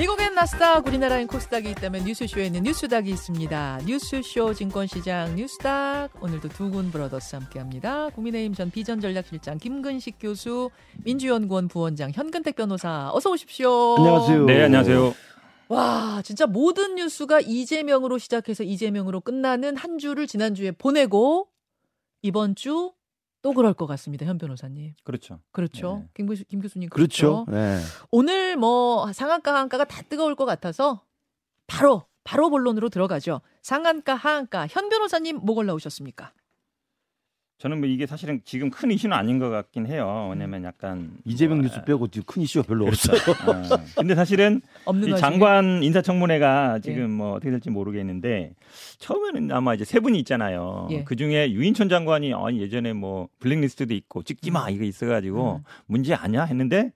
[0.00, 3.80] 미국엔 나스닥, 우리나라엔 코스닥이 있다면 뉴스쇼에는 뉴스닥이 있습니다.
[3.84, 8.08] 뉴스쇼 증권시장 뉴스닥 오늘도 두 군 브러더스 함께합니다.
[8.08, 10.70] 국민의힘 전 비전전략실장 김근식 교수,
[11.04, 13.96] 민주연구원 부원장 현근택 변호사 어서 오십시오.
[13.98, 14.46] 안녕하세요.
[14.46, 15.14] 네, 안녕하세요.
[15.68, 21.48] 와, 진짜 모든 뉴스가 이재명으로 시작해서 이재명으로 끝나는 한 주를 지난주에 보내고
[22.22, 22.92] 이번 주
[23.42, 24.26] 또 그럴 것 같습니다.
[24.26, 24.94] 현 변호사님.
[25.04, 25.40] 그렇죠.
[25.52, 26.00] 그렇죠.
[26.02, 26.08] 네.
[26.14, 26.88] 김, 교수, 김 교수님.
[26.90, 27.44] 그렇죠.
[27.46, 27.50] 그렇죠.
[27.50, 27.80] 네.
[28.10, 31.04] 오늘 뭐 상한가 하한가가 다 뜨거울 것 같아서
[31.66, 33.40] 바로 바로 본론으로 들어가죠.
[33.62, 36.32] 상한가 하한가 현 변호사님 뭐 골라오셨습니까?
[37.60, 40.28] 저는 뭐 이게 사실은 지금 큰 이슈는 아닌 것 같긴 해요.
[40.30, 43.12] 왜냐면 약간 이재명 뭐, 뉴스 빼고 지금 큰 이슈가 별로 그렇죠.
[43.12, 43.74] 없어요.
[43.74, 44.62] 어, 근데 사실은
[45.06, 47.06] 이 장관 인사청문회가 지금 예.
[47.06, 48.54] 뭐 어떻게 될지 모르겠는데
[48.96, 50.88] 처음에는 아마 이제 세 분이 있잖아요.
[50.90, 51.04] 예.
[51.04, 55.64] 그 중에 유인촌 장관이 아니 예전에 뭐 블랙리스트도 있고 찍지 마 이거 있어가지고 음.
[55.84, 56.92] 문제 아니야 했는데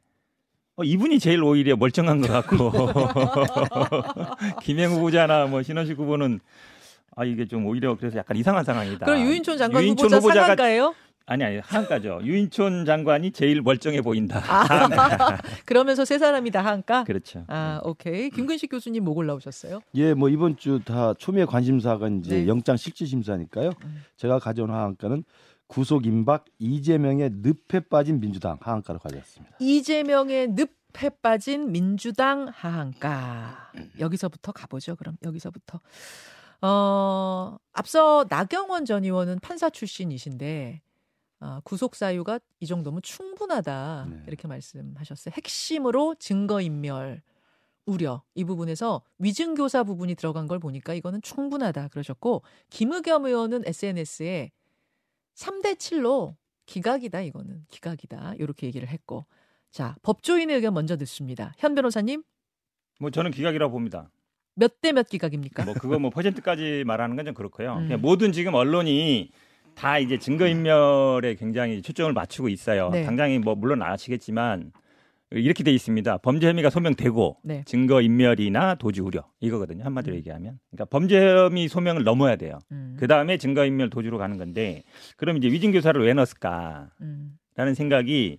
[0.76, 2.72] 어, 이분이 제일 오히려 멀쩡한 것 같고
[4.64, 6.40] 김행 후보자나 뭐 신원식 후보는
[7.16, 9.06] 아 이게 좀 오히려 그래서 약간 이상한 상황이다.
[9.06, 10.94] 그럼 유인촌 장관 유인촌 후보자 후보자가 상한가예요?
[11.26, 12.20] 아니 아니 하한가죠.
[12.22, 14.42] 유인촌 장관이 제일 멀쩡해 보인다.
[14.46, 17.04] 아, 그러면서 세 사람이 다 하한가?
[17.04, 17.44] 그렇죠.
[17.48, 18.28] 아, 오케이.
[18.28, 19.80] 김근식 교수님 뭐 골라오셨어요?
[19.94, 22.46] 예, 뭐 이번 주 다 초미의 관심사가 이제 네.
[22.46, 23.70] 영장 실질 심사니까요.
[23.84, 24.04] 음.
[24.18, 25.24] 제가 가져온 하한가는
[25.66, 29.56] 구속 임박 이재명의 늪에 빠진 민주당 하한가를 가져왔습니다.
[29.60, 33.70] 이재명의 늪에 빠진 민주당 하한가.
[33.98, 34.94] 여기서부터 가보죠.
[34.96, 35.80] 그럼 여기서부터.
[36.64, 40.80] 어, 앞서 나경원 전 의원은 판사 출신이신데
[41.40, 44.22] 어, 구속 사유가 이 정도면 충분하다 네.
[44.26, 45.34] 이렇게 말씀하셨어요.
[45.36, 47.20] 핵심으로 증거 인멸
[47.84, 54.50] 우려 이 부분에서 위증 교사 부분이 들어간 걸 보니까 이거는 충분하다 그러셨고 김의겸 의원은 SNS에
[55.34, 59.26] 3대 7로 기각이다 이거는 기각이다 이렇게 얘기를 했고
[59.70, 61.52] 자 법조인의 의견 먼저 듣습니다.
[61.58, 62.22] 현 변호사님
[63.00, 64.10] 뭐 저는 기각이라고 봅니다.
[64.54, 65.64] 몇 대 몇 기각입니까?
[65.64, 67.74] 뭐 그거 뭐 퍼센트까지 말하는 건 좀 그렇고요.
[67.78, 67.82] 음.
[67.84, 69.30] 그냥 모든 지금 언론이
[69.74, 72.90] 다 이제 증거 인멸에 굉장히 초점을 맞추고 있어요.
[72.90, 73.02] 네.
[73.04, 74.72] 당장이 뭐 물론 아시겠지만
[75.30, 76.18] 이렇게 돼 있습니다.
[76.18, 77.62] 범죄 혐의가 소명되고 네.
[77.66, 79.82] 증거 인멸이나 도주 우려 이거거든요.
[79.84, 80.18] 한마디로 음.
[80.18, 80.58] 얘기하면.
[80.70, 82.60] 그러니까 범죄 혐의 소명을 넘어야 돼요.
[82.70, 84.84] 음, 그 다음에 증거 인멸 도주로 가는 건데
[85.16, 87.74] 그럼 이제 위증 교사를 왜 넣었을까라는 음.
[87.74, 88.38] 생각이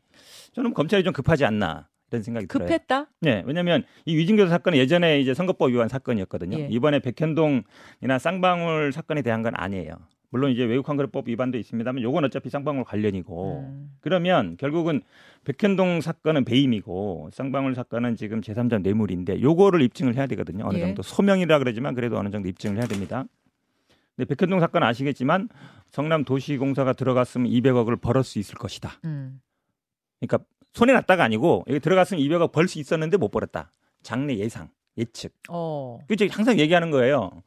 [0.54, 2.68] 저는 검찰이 좀 급하지 않나 이런 생각이 들어요.
[2.68, 3.08] 급했다.
[3.22, 6.58] 네, 왜냐하면 이 위증교사 사건은 예전에 이제 선거법 위반 사건이었거든요.
[6.60, 6.68] 예.
[6.70, 9.96] 이번에 백현동이나 쌍방울 사건에 대한 건 아니에요.
[10.30, 13.92] 물론 이제 외국환급법 위반도 있습니다만 요건 어차피 쌍방울 관련이고 음.
[14.02, 15.02] 그러면 결국은
[15.46, 20.66] 백현동 사건은 배임이고 쌍방울 사건은 지금 제3자 뇌물인데 요거를 입증을 해야 되거든요.
[20.68, 20.82] 어느 예.
[20.82, 23.26] 정도 소명이라 그러지만 그래도 어느 정도 입증을 해야 됩니다.
[24.16, 25.50] 근데 백현동 사건 아시겠지만
[25.88, 28.92] 성남 도시공사가 들어갔으면 200억을 벌을 수 있을 것이다.
[29.06, 29.40] 음.
[30.20, 30.40] 그러니까
[30.76, 33.72] 손해 났다가 아니고 여기 들어갔으면 200억 벌수 있었는데 못 벌었다.
[34.04, 35.34] 장래 예상, 예측.
[35.50, 36.00] 어.
[36.08, 36.28] 그죠?
[36.30, 37.42] 항상 얘기하는 거예요.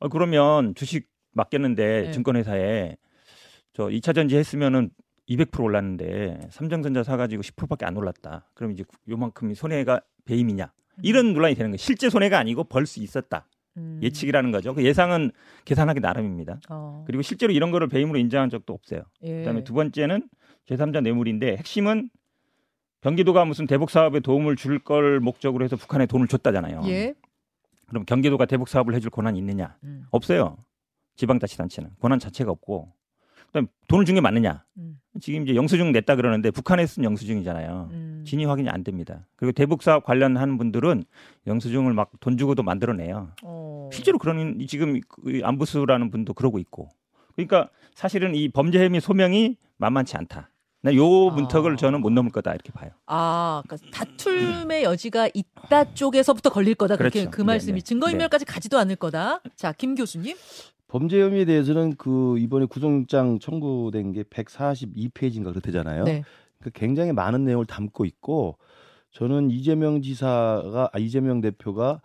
[0.00, 2.10] 어, 그러면 주식 맡겼는데 네.
[2.12, 2.96] 증권회사에
[3.72, 4.90] 저 2차 전지 했으면은
[5.28, 8.50] 200% 올랐는데 삼성전자 사가지고 10%밖에 안 올랐다.
[8.52, 10.70] 그럼 이제 요만큼이 손해가 배임이냐?
[11.02, 11.78] 이런 논란이 되는 거예요.
[11.78, 13.46] 실제 손해가 아니고 벌 수 있었다.
[13.78, 13.98] 음.
[14.02, 14.74] 예측이라는 거죠.
[14.74, 15.32] 그 예상은
[15.64, 16.60] 계산하기 나름입니다.
[16.68, 17.02] 어.
[17.06, 19.02] 그리고 실제로 이런 거를 배임으로 인정한 적도 없어요.
[19.22, 19.38] 예.
[19.38, 20.28] 그다음에 두 번째는
[20.68, 22.10] 제3자 뇌물인데 핵심은
[23.04, 26.82] 경기도가 무슨 대북 사업에 도움을 줄 걸 목적으로 해서 북한에 돈을 줬다잖아요.
[26.86, 27.14] 예.
[27.88, 29.76] 그럼 경기도가 대북 사업을 해줄 권한이 있느냐?
[29.84, 30.06] 음.
[30.10, 30.56] 없어요.
[31.16, 32.92] 지방자치단체는 권한 자체가 없고.
[33.48, 34.64] 그다음 돈을 준 게 맞느냐?
[34.78, 34.98] 음.
[35.20, 37.88] 지금 이제 영수증 냈다 그러는데 북한에 쓴 영수증이잖아요.
[37.92, 38.24] 음.
[38.26, 39.26] 진위 확인이 안 됩니다.
[39.36, 41.04] 그리고 대북 사업 관련하는 분들은
[41.46, 43.32] 영수증을 막 돈 주고도 만들어내요.
[43.42, 43.90] 어.
[43.92, 46.88] 실제로 그런 지금 그 안부수라는 분도 그러고 있고.
[47.36, 50.48] 그러니까 사실은 이 범죄 혐의 소명이 만만치 않다.
[50.84, 51.34] 나요 아.
[51.34, 52.90] 문턱을 저는 못 넘을 거다 이렇게 봐요.
[53.06, 56.96] 아, 그러니까 다툼의 여지가 있다 쪽에서부터 걸릴 거다.
[56.96, 57.30] 그렇게 그렇죠.
[57.30, 57.84] 그 말씀이 네, 네.
[57.84, 59.40] 증거인멸까지 가지도 않을 거다.
[59.56, 60.36] 자, 김 교수님.
[60.86, 66.04] 범죄 혐의에 대해서는 그 이번에 구속영장 청구된 게 142페이지인가 그렇대잖아요.
[66.04, 66.22] 네.
[66.60, 68.58] 그 굉장히 많은 내용을 담고 있고
[69.10, 72.02] 저는 이재명 지사가 아, 이재명 대표가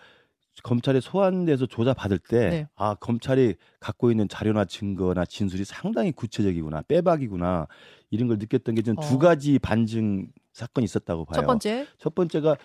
[0.63, 2.67] 검찰에 소환돼서 조사 받을 때 네.
[2.75, 7.67] 아 검찰이 갖고 있는 자료나 증거나 진술이 상당히 구체적이구나 빼박이구나
[8.11, 9.01] 이런 걸 느꼈던 게 저는 어.
[9.01, 11.35] 두 가지 반증 사건이 있었다고 봐요.
[11.41, 11.87] 첫 번째.
[11.97, 12.57] 첫 번째가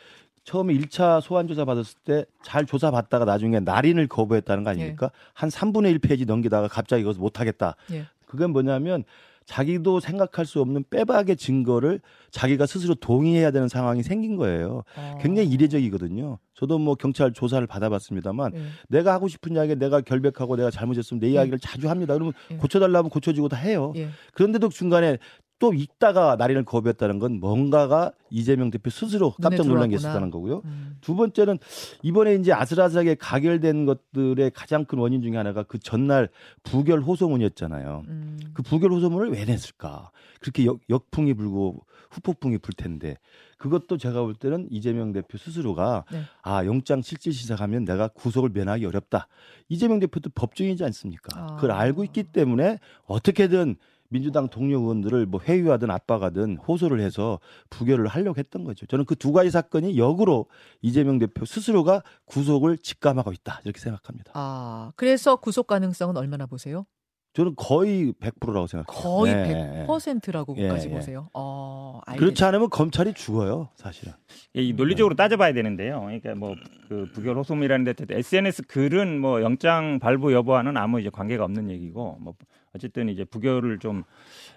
[0.45, 5.11] 처음에 1차 소환 조사 받았을 때 잘 조사 받다가 나중에 날인을 거부했다는 거 아닙니까?
[5.33, 7.77] 한 3분의 1 페이지 넘기다가 갑자기 이것을 못 하겠다.
[7.93, 8.07] 예.
[8.27, 9.05] 그건 뭐냐면
[9.47, 12.01] 자기도 생각할 수 없는 빼박의 증거를
[12.31, 14.83] 자기가 스스로 동의해야 되는 상황이 생긴 거예요.
[14.97, 15.19] 어.
[15.21, 16.39] 굉장히 이례적이거든요.
[16.55, 18.63] 저도 뭐 경찰 조사를 받아봤습니다만 네.
[18.89, 22.15] 내가 하고 싶은 이야기 내가 결백하고 내가 잘못했으면 내 이야기를 자주 합니다.
[22.15, 22.57] 그러면 예.
[22.57, 23.93] 고쳐달라면 고쳐지고 다 해요.
[23.97, 24.09] 예.
[24.33, 25.19] 그런데도 중간에
[25.59, 30.63] 또 읽다가 날인을 거부했다는 건 뭔가가 이재명 대표 스스로 깜짝 놀란 게 있었다는 거고요.
[30.65, 30.97] 음.
[31.01, 31.59] 두 번째는
[32.03, 36.29] 이번에 이제 아슬아슬하게 가결된 것들의 가장 큰 원인 중에 하나가 그 전날
[36.63, 38.03] 부결 호소문이었잖아요.
[38.09, 38.39] 음.
[38.53, 40.11] 그 부결 호소문을 왜 냈을까?
[40.41, 43.17] 그렇게 역, 역풍이 불고 후폭풍이 불 텐데
[43.59, 46.23] 그것도 제가 볼 때는 이재명 대표 스스로가 네.
[46.43, 49.29] 아 영장 실질 시작하면 내가 구속을 면하기 어렵다.
[49.69, 51.41] 이재명 대표도 법조인이지 않습니까?
[51.41, 51.47] 아.
[51.57, 53.77] 그걸 알고 있기 때문에 어떻게든
[54.11, 57.41] 민주당 동료 의원들을 뭐 회유하든 압박하든 호소를 해서
[57.71, 58.87] 부결을 하려고 했던 거죠.
[58.87, 60.47] 저는 그 두 가지 사건이 역으로
[60.83, 64.33] 이재명 대표 스스로가 구속을 직감하고 있다 이렇게 생각합니다.
[64.35, 66.85] 아, 그래서 구속 가능성은 얼마나 보세요?
[67.33, 69.03] 저는 거의 100%라고 생각해요.
[69.03, 69.87] 거의 네.
[69.89, 70.95] 100%라고까지 예, 예.
[70.95, 71.31] 보세요.
[71.35, 72.01] 어.
[72.17, 74.13] 그렇지 않으면 검찰이 죽어요, 사실은.
[74.57, 76.01] 예, 이 논리적으로 따져봐야 되는데요.
[76.03, 76.55] 그러니까 뭐
[76.89, 82.19] 그 부결 호소문이라는 데 SNS 글은 뭐 영장 발부 여부와는 아무 이제 관계가 없는 얘기고
[82.21, 82.35] 뭐
[82.75, 84.03] 어쨌든 이제 부결을 좀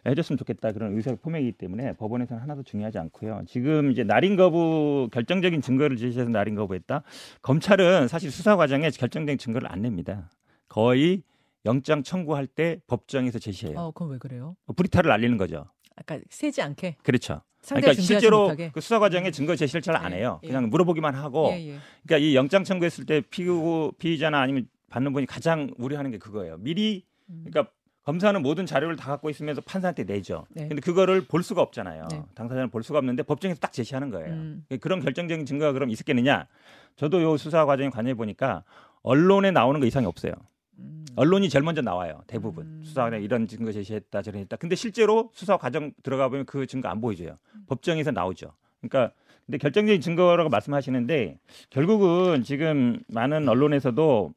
[0.06, 3.44] 해줬으면 좋겠다 그런 의사를 포명이기 때문에 법원에서는 하나도 중요하지 않고요.
[3.48, 7.04] 지금 이제 날인 거부 결정적인 증거를 제시해서 날인 거부했다.
[7.42, 10.30] 검찰은 사실 수사 과정에 결정적인 증거를 안 냅니다.
[10.68, 11.24] 거의
[11.66, 13.78] 영장 청구할 때 법정에서 제시해요.
[13.78, 14.56] 어, 그건 왜 그래요?
[14.76, 15.66] 브리타를 날리는 거죠.
[15.96, 17.42] 아까 세지 않게 그렇죠.
[17.68, 18.56] 그러니까 실제로.
[18.72, 20.40] 그 수사 과정에 증거 제시를 잘안 예, 해요.
[20.44, 20.48] 예.
[20.48, 21.78] 그냥 물어보기만 하고 예, 예.
[22.06, 26.58] 그러니까 이 영장 청구했을 때 피고 피의자나 아니면 받는 분이 가장 우려하는 게 그거예요.
[26.60, 27.44] 미리 음.
[27.46, 27.74] 그러니까
[28.08, 30.46] 검사는 모든 자료를 다 갖고 있으면서 판사한테 내죠.
[30.52, 30.70] 네.
[30.70, 32.08] 근데 그거를 볼 수가 없잖아요.
[32.10, 32.24] 네.
[32.36, 34.30] 당사자는 볼 수가 없는데 법정에서 딱 제시하는 거예요.
[34.30, 34.66] 음.
[34.80, 36.48] 그런 결정적인 증거가 그럼 있었겠느냐?
[36.96, 38.64] 저도 요 수사 과정에 관여해 보니까
[39.02, 40.32] 언론에 나오는 거 이상이 없어요.
[40.80, 41.06] 음.
[41.18, 42.24] 언론이 제일 먼저 나와요.
[42.28, 42.82] 대부분 음.
[42.82, 44.56] 수사 과정에 이런 증거 제시했다 저런 했다.
[44.56, 47.38] 근데 실제로 수사 과정 들어가 보면 그 증거 안 보여줘요.
[47.56, 47.66] 음.
[47.68, 48.54] 법정에서 나오죠.
[48.80, 49.14] 그러니까
[49.48, 51.40] 근데 결정적인 증거라고 말씀하시는데
[51.72, 54.34] 결국은 지금 많은 언론에서도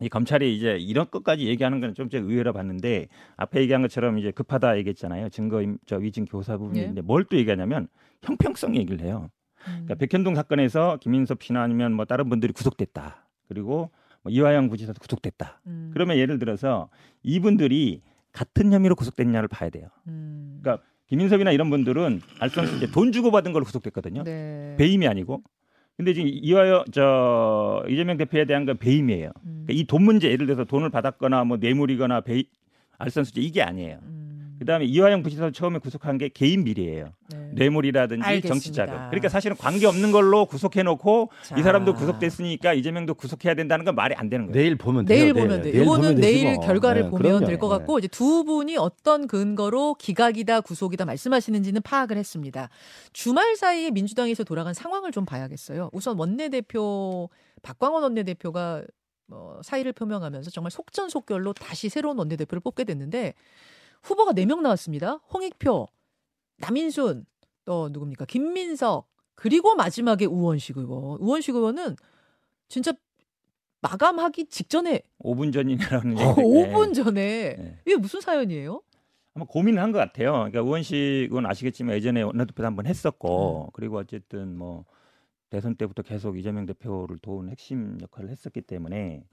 [0.00, 4.78] 이 검찰이 이제 이런 것까지 얘기하는 건좀 제가 의외로 봤는데 앞에 얘기한 것처럼 이제 급하다
[4.78, 5.28] 얘기했잖아요.
[5.28, 7.88] 증거 임- 저 위증 교사 부분인데 뭘또 얘기하냐면
[8.22, 9.30] 형평성 얘기를 해요.
[9.68, 9.84] 음.
[9.84, 13.26] 그러니까 백현동 사건에서 김인섭 씨나 아니면 뭐 다른 분들이 구속됐다.
[13.48, 13.90] 그리고
[14.22, 15.60] 뭐 이화영 부지사도 구속됐다.
[15.66, 15.90] 음.
[15.92, 16.88] 그러면 예를 들어서
[17.22, 18.00] 이분들이
[18.32, 19.88] 같은 혐의로 구속됐냐를 봐야 돼요.
[20.06, 20.60] 음.
[20.62, 24.22] 그러니까 김인섭이나 이런 분들은 알선수 이제 돈 주고 받은 걸로 구속됐거든요.
[24.24, 24.76] 네.
[24.78, 25.42] 배임이 아니고.
[26.00, 29.32] 근데 지금 이화영 저 이재명 대표에 대한 건 배임이에요.
[29.44, 29.64] 음.
[29.66, 32.44] 그러니까 이돈 문제 예를 들어서 돈을 받았거나 뭐 뇌물이거나 배
[32.96, 33.98] 알선수재 이게 아니에요.
[34.02, 34.19] 음.
[34.60, 37.06] 그다음에 이화영 부지사 처음에 구속한 게 개인 비리예요.
[37.30, 37.50] 네.
[37.54, 38.48] 뇌물이라든지 알겠습니다.
[38.48, 38.94] 정치 자금.
[39.08, 41.56] 그러니까 사실은 관계 없는 걸로 구속해 놓고 자.
[41.58, 44.54] 이 사람도 구속됐으니까 이재명도 구속해야 된다는 건 말이 안 되는 거예요.
[44.54, 45.18] 내일 보면 돼요.
[45.18, 45.70] 내일 보면 돼.
[45.72, 46.66] 내일 이거는 보면 되지 내일 뭐.
[46.66, 47.46] 결과를 네, 보면 그럼요.
[47.46, 52.68] 될것 같고 이제 두 분이 어떤 근거로 기각이다 구속이다 말씀하시는지는 파악을 했습니다.
[53.14, 55.88] 주말 사이에 민주당에서 돌아간 상황을 좀 봐야겠어요.
[55.94, 57.30] 우선 원내대표
[57.62, 58.82] 박광원 원내대표가
[59.30, 63.32] 어, 사의를 표명하면서 정말 속전속결로 다시 새로운 원내대표를 뽑게 됐는데
[64.02, 65.20] 후보가 4명 나왔습니다.
[65.32, 65.88] 홍익표,
[66.58, 67.26] 남인순,
[67.64, 68.24] 또 누굽니까?
[68.26, 71.18] 김민석, 그리고 마지막에 우원식 의원.
[71.20, 71.96] 우원식 의원은
[72.68, 72.92] 진짜
[73.82, 76.40] 마감하기 직전에 5분 전이라는 어, 얘기.
[76.42, 77.78] 5분 전에 네.
[77.86, 78.82] 이게 무슨 사연이에요?
[79.34, 80.32] 아마 고민을 한 것 같아요.
[80.32, 83.70] 그러니까 우원식 의원 아시겠지만 예전에 원내대표도 한번 했었고 음.
[83.72, 84.84] 그리고 어쨌든 뭐
[85.50, 89.24] 대선 때부터 계속 이재명 대표를 도운 핵심 역할을 했었기 때문에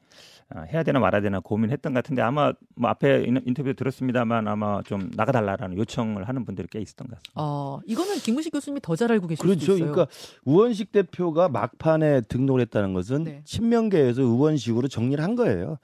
[0.49, 4.81] 아, 해야 되나 말아야 되나 고민했던 것 같은데 아마 뭐 앞에 인- 인터뷰 들었습니다만 아마
[4.81, 7.31] 좀 나가달라라는 요청을 하는 분들이 꽤 있었던 것 같습니다.
[7.35, 9.59] 어, 이거는 김무식 교수님이 더 잘 알고 계실 그렇죠.
[9.59, 9.91] 수도 있어요.
[9.91, 10.11] 그러니까
[10.43, 13.41] 우원식 대표가 막판에 등록을 했다는 것은 네.
[13.45, 15.77] 친명계에서 의원식으로 정리를 한 거예요.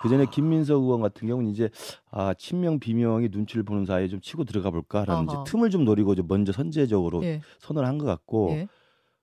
[0.00, 1.70] 그 전에 김민석 의원 같은 경우는 이제
[2.12, 5.44] 아 친명 비명이 눈치를 보는 사이에 좀 치고 들어가 볼까라는 이제 아하.
[5.44, 8.68] 틈을 좀 노리고 좀 먼저 선제적으로 예, 선언을 한 것 같고 예.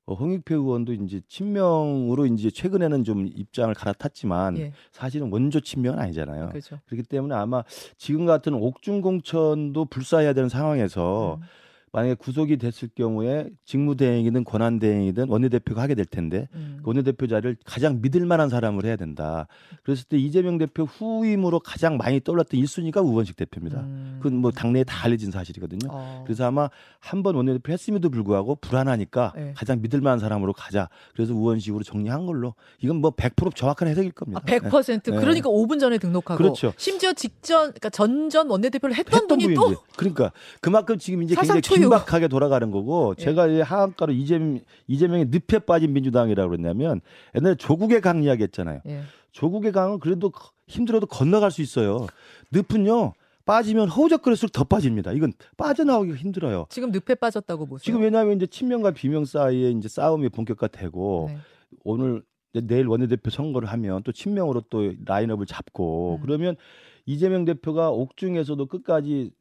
[0.10, 6.50] 어, 홍익표 의원도 이제 친명으로 이제 최근에는 좀 입장을 갈아탔지만 예, 사실은 원조 친명은 아니잖아요.
[6.50, 6.80] 그렇죠.
[6.88, 7.64] 그렇기 때문에 아마
[7.96, 11.46] 지금 같은 옥중공천도 불사해야 되는 상황에서 음,
[11.92, 16.80] 만약에 구속이 됐을 경우에 직무대행이든 권한대행이든 원내대표가 하게 될 텐데 음.
[16.82, 19.48] 그 원내대표 자리를 가장 믿을 만한 사람을 해야 된다.
[19.84, 23.82] 그랬을 때 이재명 대표 후임으로 가장 많이 떠올랐던 1순위가 우원식 대표입니다.
[23.82, 24.09] 음.
[24.20, 25.90] 그건 뭐 당내에 다 알려진 사실이거든요.
[25.92, 26.24] 어.
[26.26, 29.54] 그래서 아마 한 번 원내대표 했음에도 불구하고 불안하니까 네.
[29.56, 30.88] 가장 믿을 만한 사람으로 가자.
[31.14, 34.42] 그래서 우원식으로 정리한 걸로 이건 뭐 100% 정확한 해석일 겁니다.
[34.42, 35.18] 아, 100% 네.
[35.20, 36.74] 그러니까 5분 전에 등록하고 그렇죠.
[36.78, 39.56] 심지어 직전 그러니까 전전 원내대표를 했던, 분이 분인데.
[39.76, 41.80] 또 그러니까 그만큼 지금 이제 굉장히 초유.
[41.82, 43.24] 긴박하게 돌아가는 거고 예.
[43.24, 47.02] 제가 이제 하한가로 이재명 이재명이 늪에 빠진 민주당이라고 그랬냐면
[47.36, 48.82] 옛날에 조국의 강 이야기 했잖아요.
[48.88, 49.02] 예.
[49.32, 50.32] 조국의 강은 그래도
[50.68, 52.08] 힘들어도 건너갈 수 있어요.
[52.52, 53.14] 늪은요
[53.50, 55.12] 빠지면 허우적거릴수록 더 빠집니다.
[55.12, 56.68] 이건 빠져나오기가 힘들어요.
[56.70, 57.84] 지금 늪에 빠졌다고 보세요.
[57.84, 61.38] 지금 왜냐하면 이제 친명과 비명 사이에 이제 싸움이 본격화되고 네.
[61.84, 62.22] 오늘
[62.54, 66.22] 내일 원내대표 선거를 하면 또 친명으로 또 라인업을 잡고 음.
[66.22, 66.58] 그러면
[67.08, 69.32] 이재명 대표가 옥중에서도 끝까지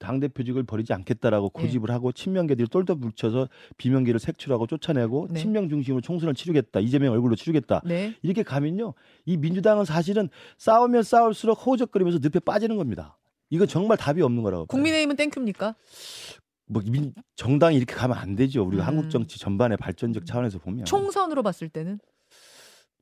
[0.00, 1.62] 당 대표직을 버리지 않겠다라고 네.
[1.62, 5.38] 고집을 하고 친명계들이 똘똘 뭉쳐서 비명계를 색출하고 쫓아내고 네.
[5.38, 6.80] 친명 중심으로 총선을 치르겠다.
[6.80, 7.82] 이재명 얼굴로 치르겠다.
[7.84, 8.16] 네.
[8.22, 8.94] 이렇게 가면요.
[9.24, 13.18] 이 민주당은 사실은 싸우면 싸울수록 허우적거리면서 늪에 빠지는 겁니다.
[13.52, 14.64] 이건 정말 답이 없는 거라고.
[14.64, 15.76] 국민의힘은 thank you입니까?
[16.68, 18.64] 뭐 민, 정당이 이렇게 가면 안 되죠.
[18.64, 18.88] 우리가 음.
[18.88, 22.00] 한국 정치 전반의 발전적 차원에서 보면 총선으로 봤을 때는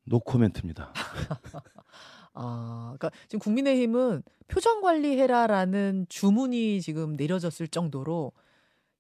[0.07, 0.93] 노코멘트입니다.
[2.35, 8.33] 아, 그러니까 지금 국민의힘은 표정 관리해라라는 주문이 지금 내려졌을 정도로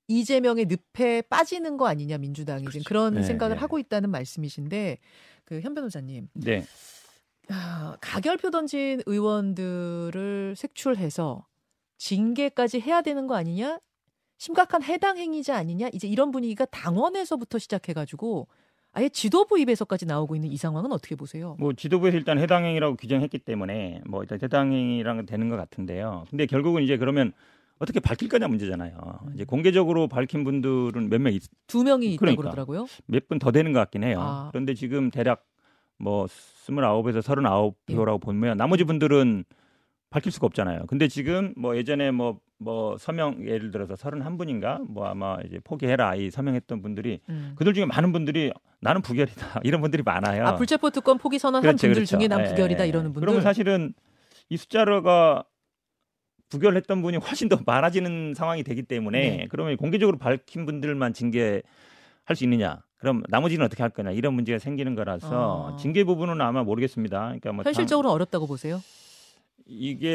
[0.06, 3.60] 이재명의 늪에 빠지는 거 아니냐 민주당이 지금 그런 네, 생각을 네.
[3.60, 4.98] 하고 있다는 말씀이신데
[5.44, 6.64] 그 현 변호사님 네.
[7.52, 11.46] 아, 가결표 던진 의원들을 색출해서
[11.98, 13.80] 징계까지 해야 되는 거 아니냐?
[14.38, 15.88] 심각한 해당 행위자 아니냐?
[15.92, 18.48] 이제 이런 분위기가 당원에서부터 시작해가지고
[18.92, 21.56] 아예 지도부 입에서까지 나오고 있는 이 상황은 어떻게 보세요?
[21.58, 26.24] 뭐 지도부에서 일단 해당 행위라고 규정했기 때문에 뭐 일단 해당 행위랑 되는 것 같은데요.
[26.30, 27.32] 근데 결국은 이제 그러면
[27.78, 29.20] 어떻게 밝힐 거냐 문제잖아요.
[29.26, 29.32] 음.
[29.34, 32.42] 이제 공개적으로 밝힌 분들은 몇명두 명이 있다고 그러니까.
[32.42, 32.86] 그러더라고요.
[33.06, 34.18] 몇 분 더 되는 것 같긴 해요.
[34.20, 34.48] 아.
[34.50, 35.46] 그런데 지금 대략
[36.00, 38.18] 뭐 29에서 39표라고 예.
[38.20, 39.44] 보면 나머지 분들은
[40.10, 40.86] 밝힐 수가 없잖아요.
[40.88, 46.82] 근데 지금 뭐 예전에 뭐뭐 서명 예를 들어서 31분인가 뭐 아마 이제 포기해라 이 서명했던
[46.82, 47.52] 분들이 음.
[47.56, 50.46] 그들 중에 많은 분들이 나는 부결이다 이런 분들이 많아요.
[50.46, 52.18] 아 불체포 특권 포기 선언한 그렇죠, 분들 그렇죠.
[52.18, 52.88] 중에 난 예, 부결이다 예.
[52.88, 53.20] 이러는 분들.
[53.20, 53.94] 그러면 사실은
[54.48, 55.44] 이 숫자가
[56.48, 59.46] 부결했던 분이 훨씬 더 많아지는 상황이 되기 때문에 네.
[59.48, 61.62] 그러면 공개적으로 밝힌 분들만 징계
[62.24, 62.82] 할 수 있느냐?
[63.00, 64.10] 그럼 나머지는 어떻게 할 거냐?
[64.12, 65.76] 이런 문제가 생기는 거라서 아.
[65.76, 67.18] 징계 부분은 아마 모르겠습니다.
[67.24, 68.80] 그러니까 뭐 당- 현실적으로 어렵다고 보세요.
[69.72, 70.08] 이게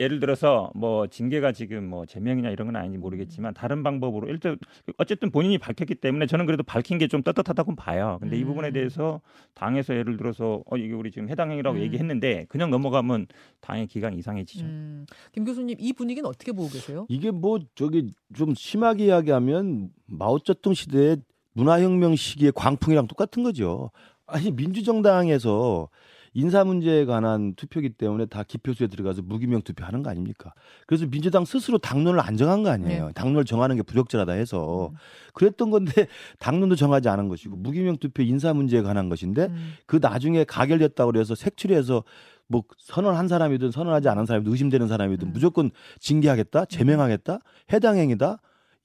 [0.00, 4.58] 예를 들어서 뭐 징계가 지금 뭐 제명이냐 이런 건 아닌지 모르겠지만 다른 방법으로 일단
[4.96, 8.18] 어쨌든 본인이 밝혔기 때문에 저는 그래도 밝힌 게 좀 떳떳하다고 봐요.
[8.20, 8.48] 근데 이 음.
[8.48, 9.20] 부분에 대해서
[9.54, 11.82] 당에서 예를 들어서 어 이게 우리 지금 해당 행위라고 음.
[11.82, 13.28] 얘기했는데 그냥 넘어가면
[13.60, 14.64] 당의 기강 이상해지죠.
[14.66, 15.06] 음.
[15.32, 17.06] 김 교수님 이 분위기는 어떻게 보고 계세요?
[17.08, 21.18] 이게 뭐 저기 좀 심하게 이야기하면 마오쩌둥 시대의
[21.58, 23.90] 문화혁명 시기의 광풍이랑 똑같은 거죠.
[24.26, 25.88] 아니 민주정당에서
[26.34, 30.52] 인사 문제에 관한 투표기 때문에 다 기표수에 들어가서 무기명 투표하는 거 아닙니까?
[30.86, 33.06] 그래서 민주당 스스로 당론을 안 정한 거 아니에요.
[33.06, 33.12] 네.
[33.12, 34.96] 당론을 정하는 게 부적절하다 해서 음.
[35.34, 36.06] 그랬던 건데
[36.38, 39.74] 당론도 정하지 않은 것이고 무기명 투표 인사 문제에 관한 것인데 음.
[39.86, 42.04] 그 나중에 가결됐다고 그래서 색출해서
[42.46, 45.32] 뭐 선언한 사람이든 선언하지 않은 사람이든 의심되는 사람이든 음.
[45.32, 47.40] 무조건 징계하겠다, 제명하겠다,
[47.72, 48.38] 해당 행위다.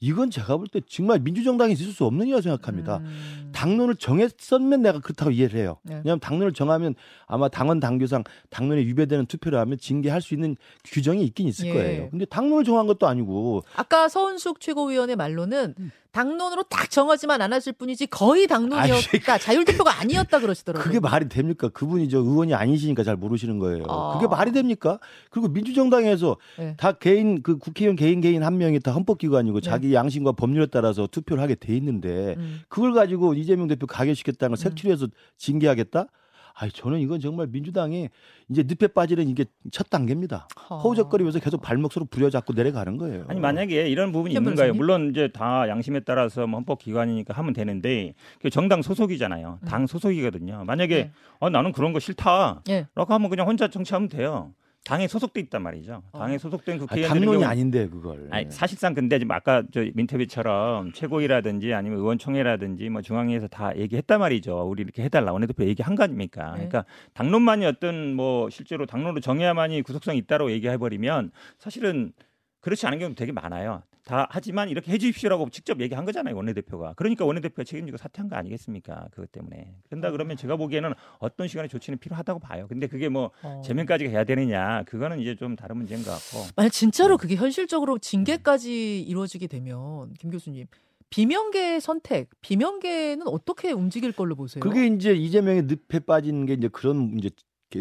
[0.03, 2.97] 이건 제가 볼 때 정말 민주정당이 있을 수 없는 일이라고 생각합니다.
[2.97, 3.49] 음.
[3.53, 5.77] 당론을 정했었면 내가 그렇다고 이해를 해요.
[5.83, 5.95] 네.
[5.95, 6.93] 왜냐하면 당론을 정하면
[7.25, 11.73] 아마 당원 당규상 당론에 위배되는 투표를 하면 징계할 수 있는 규정이 있긴 있을 예.
[11.73, 12.09] 거예요.
[12.09, 15.91] 근데 당론을 정한 것도 아니고 아까 서은숙 최고위원의 말로는 음.
[16.13, 19.39] 당론으로 딱 정하지만 않았을 뿐이지 거의 당론이었다.
[19.39, 20.83] 자율투표가 아니었다 그러시더라고요.
[20.83, 21.69] 그게 말이 됩니까?
[21.69, 23.83] 그분이 저 의원이 아니시니까 잘 모르시는 거예요.
[23.89, 24.13] 아.
[24.13, 24.99] 그게 말이 됩니까?
[25.31, 26.75] 그리고 민주정당에서 네.
[26.77, 29.69] 다 개인 그 국회의원 개인 개인 한 명이 다 헌법기관이고 네.
[29.69, 32.61] 자기 양심과 법률에 따라서 투표를 하게 돼 있는데 음.
[32.69, 36.05] 그걸 가지고 이재명 대표 가결시켰다는 걸 색출해서 징계하겠다?
[36.53, 38.09] 아니 저는 이건 정말 민주당이
[38.49, 40.47] 이제 늪에 빠지는 이게 첫 단계입니다.
[40.69, 40.75] 아.
[40.75, 43.25] 허우적거리면서 계속 발목 서로 부려잡고 내려가는 거예요.
[43.27, 44.73] 아니 만약에 이런 부분이 현 있는 거예요.
[44.73, 44.77] 변호사님?
[44.77, 49.59] 물론 이제 다 양심에 따라서 뭐 헌법 기관이니까 하면 되는데 그 정당 소속이잖아요.
[49.61, 49.67] 음.
[49.67, 50.63] 당 소속이거든요.
[50.65, 51.11] 만약에 네.
[51.39, 52.85] 어, 나는 그런 거 싫다라고 예.
[52.95, 54.53] 하면 그냥 혼자 정치하면 돼요.
[54.83, 56.03] 당에 소속돼 있단 말이죠.
[56.11, 56.37] 당에 어.
[56.37, 58.27] 소속된 아, 국회의원들의 당론이 경우 아닌데 그걸.
[58.31, 64.67] 아니, 사실상 근데 지금 아까 저 민태비처럼 최고위라든지 아니면 의원총회라든지 뭐 중앙위에서 다 얘기했단 말이죠.
[64.67, 66.51] 우리 이렇게 해달라 원내대표 얘기한 거 아닙니까?
[66.51, 66.67] 네.
[66.67, 72.11] 그러니까 당론만이 어떤 뭐 실제로 당론으로 정해야만이 구속성이 있다고 얘기해버리면 사실은
[72.59, 73.83] 그렇지 않은 경우 되게 많아요.
[74.03, 76.93] 다 하지만 이렇게 해주십시오라고 직접 얘기한 거잖아요 원내대표가.
[76.95, 79.07] 그러니까 원내대표가 책임지고 사퇴한 거 아니겠습니까?
[79.11, 79.75] 그것 때문에.
[79.87, 82.67] 그런다 그러면 제가 보기에는 어떤 시간의 조치는 필요하다고 봐요.
[82.67, 83.61] 근데 그게 뭐 어.
[83.63, 86.47] 제명까지 해야 되느냐 그거는 이제 좀 다른 문제인 것 같고.
[86.55, 90.67] 만약 진짜로 그게 현실적으로 징계까지 이루어지게 되면 김 교수님
[91.09, 94.61] 비명계 선택, 비명계는 어떻게 움직일 걸로 보세요?
[94.61, 97.29] 그게 이제 이재명의 늪에 빠지는 게 이제 그런 이제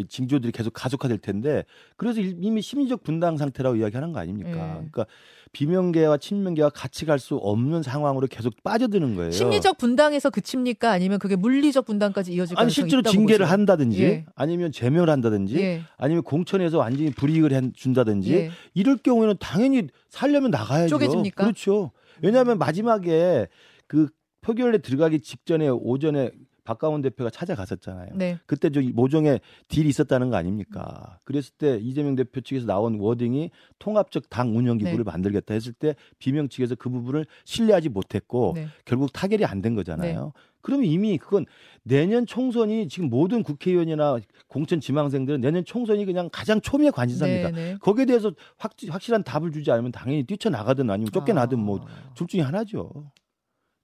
[0.08, 1.64] 징조들이 계속 가속화될 텐데
[1.96, 4.50] 그래서 이미 심리적 분당 상태라고 이야기하는 거 아닙니까?
[4.50, 4.72] 예.
[4.90, 5.06] 그러니까
[5.52, 9.30] 비명계와 친명계와 같이 갈 수 없는 상황으로 계속 빠져드는 거예요.
[9.30, 10.90] 심리적 분당에서 그칩니까?
[10.90, 13.52] 아니면 그게 물리적 분당까지 이어질 아니 실제로 징계를 보세요?
[13.52, 14.24] 한다든지 예.
[14.34, 15.82] 아니면 제명을 한다든지 예.
[15.98, 18.50] 아니면 공천에서 완전히 불이익을 해- 준다든지 예.
[18.74, 20.88] 이럴 경우에는 당연히 살려면 나가야죠.
[20.88, 21.44] 쪼개집니까?
[21.44, 21.92] 그렇죠.
[22.22, 23.46] 왜냐하면 마지막에
[23.86, 24.08] 그
[24.40, 26.30] 표결에 들어가기 직전에 오전에
[26.64, 28.10] 박가원 대표가 찾아갔었잖아요.
[28.14, 28.38] 네.
[28.46, 31.18] 그때 저 모종의 딜이 있었다는 거 아닙니까?
[31.24, 35.02] 그랬을 때 이재명 대표 측에서 나온 워딩이 통합적 당 운영 기구를 네.
[35.10, 38.66] 만들겠다 했을 때 비명 측에서 그 부분을 신뢰하지 못했고 네.
[38.84, 40.32] 결국 타결이 안 된 거잖아요.
[40.60, 41.44] 그러면 이미 그건
[41.82, 47.50] 내년 총선이 지금 모든 국회의원이나 공천 지망생들은 내년 총선이 그냥 가장 초미의 관심사입니다.
[47.50, 47.76] 네, 네.
[47.80, 52.40] 거기에 대해서 확, 확실한 답을 주지 않으면 당연히 뛰쳐나가든 아니면 쫓겨나든 뭐 아, 둘 중에
[52.42, 53.10] 하나죠.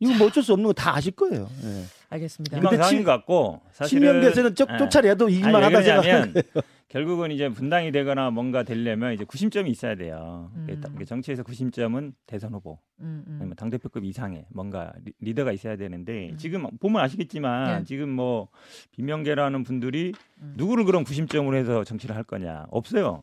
[0.00, 1.48] 이거 뭐 어쩔 수 없는 거 다 아실 거예요.
[1.64, 1.84] 예.
[2.10, 2.56] 알겠습니다.
[2.56, 4.76] 희망사항인 친- 것 같고 사실은 친명계에서는 쫓, 예.
[4.78, 6.64] 쫓아내도 이길만 아니, 왜 하다 그러냐면 생각하는 거예요.
[6.88, 10.50] 결국은 이제 분당이 되거나 뭔가 되려면 이제 구심점이 있어야 돼요.
[10.54, 11.04] 음.
[11.06, 13.52] 정치에서 구심점은 대선 후보 음, 음.
[13.58, 16.36] 당 대표급 이상의 뭔가 리- 리더가 있어야 되는데 음.
[16.38, 17.84] 지금 보면 아시겠지만 네.
[17.84, 18.48] 지금 뭐
[18.92, 20.54] 비명계라는 분들이 음.
[20.56, 23.22] 누구를 그런 구심점으로 해서 정치를 할 거냐 없어요.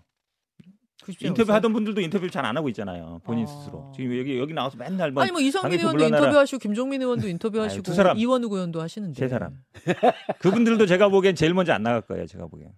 [1.06, 1.54] 90점 인터뷰?
[1.54, 3.22] 하던 분들도 인터뷰를 잘 안 하고 있잖아요.
[3.24, 3.48] 본인 아.
[3.48, 3.92] 스스로.
[3.96, 6.18] 지금 여기 여기 나와서 맨날 뭐 아니 뭐 이성민 의원도 물러나라.
[6.26, 8.18] 인터뷰하시고 김종민 의원도 인터뷰하시고 두 사람.
[8.18, 9.58] 이원우 의원도 하시는데 세 사람.
[10.40, 12.26] 그분들도 제가 보기엔 제일 먼저 안 나갈 거예요.
[12.28, 12.72] 제가 보기엔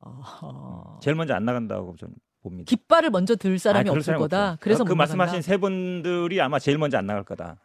[0.00, 0.98] 아하.
[1.02, 2.68] 제일 먼저 안 나간다고 저는 봅니다.
[2.68, 4.42] 깃발을 먼저 들 사람이 그럴 없을 거다.
[4.52, 4.56] 없어요.
[4.60, 5.42] 그래서 그못 말씀하신?
[5.42, 7.60] 세 분들이 아마 제일 먼저 안 나갈 거다.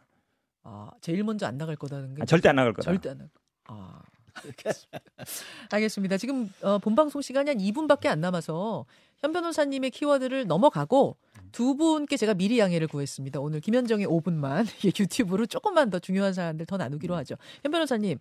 [0.62, 2.90] 아, 제일 먼저 안 나갈 거다는 게 아, 절대 안 나갈 거다.
[2.90, 3.30] 절대 안 나갈.
[3.68, 4.00] 아.
[5.70, 6.16] 알겠습니다.
[6.16, 8.86] 지금 어, 본방송 시간이 한 2분밖에 안 남아서
[9.20, 11.16] 현 변호사님의 키워드를 넘어가고
[11.52, 13.40] 두 분께 제가 미리 양해를 구했습니다.
[13.40, 14.66] 오늘 김현정의 5분만
[15.00, 17.36] 유튜브로 조금만 더 중요한 사안들 더 나누기로 하죠.
[17.62, 18.18] 현 변호사님,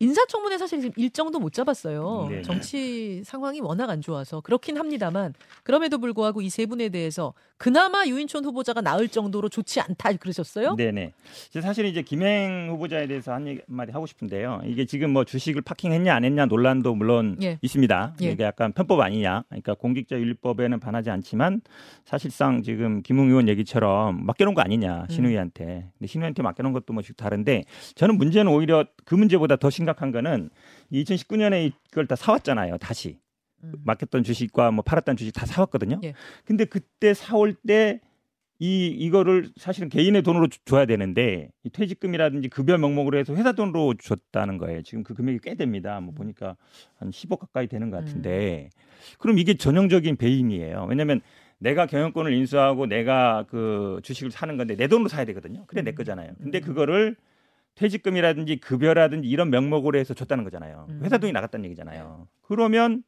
[0.00, 2.28] 인사청문회 사실 지금 일정도 못 잡았어요.
[2.30, 2.42] 네.
[2.42, 8.44] 정치 상황이 워낙 안 좋아서 그렇긴 합니다만 그럼에도 불구하고 이 세 분에 대해서 그나마 유인촌
[8.44, 10.76] 후보자가 나을 정도로 좋지 않다 그러셨어요?
[10.76, 11.12] 네네.
[11.60, 14.62] 사실 이제 김행 후보자에 대해서 한 얘기- 한마디 하고 싶은데요.
[14.66, 17.58] 이게 지금 뭐 주식을 파킹했냐 안 했냐 논란도 물론 예.
[17.60, 18.14] 있습니다.
[18.22, 18.30] 예.
[18.30, 19.42] 이게 약간 편법 아니냐.
[19.48, 21.60] 그러니까 공직자 윤리법에는 반하지 않지만
[22.04, 25.08] 사실상 지금 김웅 의원 얘기처럼 맡겨놓은 거 아니냐 음.
[25.08, 25.90] 신우이한테.
[25.98, 27.62] 근데 신우이한테 맡겨놓은 것도 뭐 다른데
[27.94, 30.50] 저는 문제는 오히려 그 문제보다 더 심각한 거는
[30.92, 32.78] 2019년에 이걸 다 사왔잖아요.
[32.78, 33.18] 다시.
[33.62, 33.72] 음.
[33.84, 36.00] 맡겼던 주식과 뭐 팔았던 주식 다 사왔거든요.
[36.02, 36.14] 예.
[36.44, 38.00] 근데 그때 사올 때
[38.60, 43.94] 이 이거를 사실은 개인의 돈으로 주- 줘야 되는데 이 퇴직금이라든지 급여 명목으로 해서 회사 돈으로
[43.94, 44.80] 줬다는 거예요.
[44.82, 45.98] 지금 그 금액이 꽤 됩니다.
[46.00, 46.56] 뭐 보니까
[46.96, 48.70] 한 10억 가까이 되는 것 같은데
[49.18, 50.86] 그럼 이게 전형적인 배임이에요.
[50.88, 51.20] 왜냐하면
[51.58, 55.64] 내가 경영권을 인수하고 내가 그 주식을 사는 건데 내 돈으로 사야 되거든요.
[55.66, 55.94] 그래 내 음.
[55.94, 56.32] 거잖아요.
[56.40, 56.62] 근데 음.
[56.62, 57.16] 그거를
[57.74, 60.86] 퇴직금이라든지 급여라든지 이런 명목으로 해서 줬다는 거잖아요.
[60.90, 61.00] 음.
[61.02, 62.28] 회사 돈이 나갔다는 얘기잖아요.
[62.42, 63.02] 그러면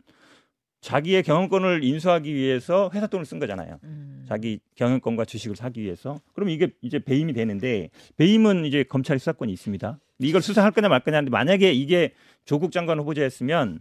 [0.80, 3.78] 자기의 경영권을 인수하기 위해서 회사 돈을 쓴 거잖아요.
[3.84, 4.24] 음.
[4.28, 6.20] 자기 경영권과 주식을 사기 위해서.
[6.32, 9.98] 그럼 이게 이제 배임이 되는데 배임은 이제 검찰이 수사권이 있습니다.
[10.20, 13.80] 이걸 수사할 거냐 말 거냐 하는데 만약에 이게 조국 장관 후보자였으면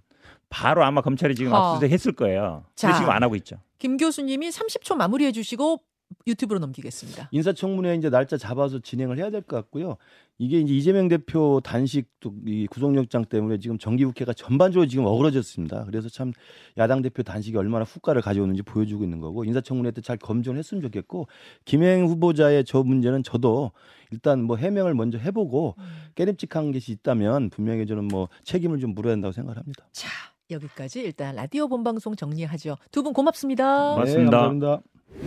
[0.50, 1.58] 바로 아마 검찰이 지금 하.
[1.74, 2.64] 압수수색 했을 거예요.
[2.76, 2.94] 자.
[2.94, 3.58] 지금 안 하고 있죠.
[3.78, 5.82] 김 교수님이 30초 마무리해 주시고
[6.28, 7.30] 유튜브로 넘기겠습니다.
[7.32, 9.98] 인사청문회 이제 날짜 잡아서 진행을 해야 될 것 같고요.
[10.38, 15.86] 이게 이제 이재명 대표 단식 또이 구속영장 때문에 지금 정기국회가 전반적으로 지금 어그러졌습니다.
[15.86, 16.32] 그래서 참
[16.78, 21.28] 야당 대표 단식이 얼마나 후과를 가져오는지 보여주고 있는 거고 인사청문회 때 잘 검증을 했으면 좋겠고
[21.66, 23.72] 김행 후보자의 저 문제는 저도
[24.12, 25.76] 일단 뭐 해명을 먼저 해보고
[26.16, 29.86] 깨름직한 것이 있다면 분명히 저는 뭐 책임을 좀 물어야 된다고 생각을 합니다.
[29.92, 30.08] 자,
[30.56, 32.78] 여기까지 일단 라디오 본방송 정리하죠.
[32.92, 33.94] 두 분 고맙습니다.
[33.94, 34.32] 고맙습니다.
[34.32, 34.82] 네, 감사합니다.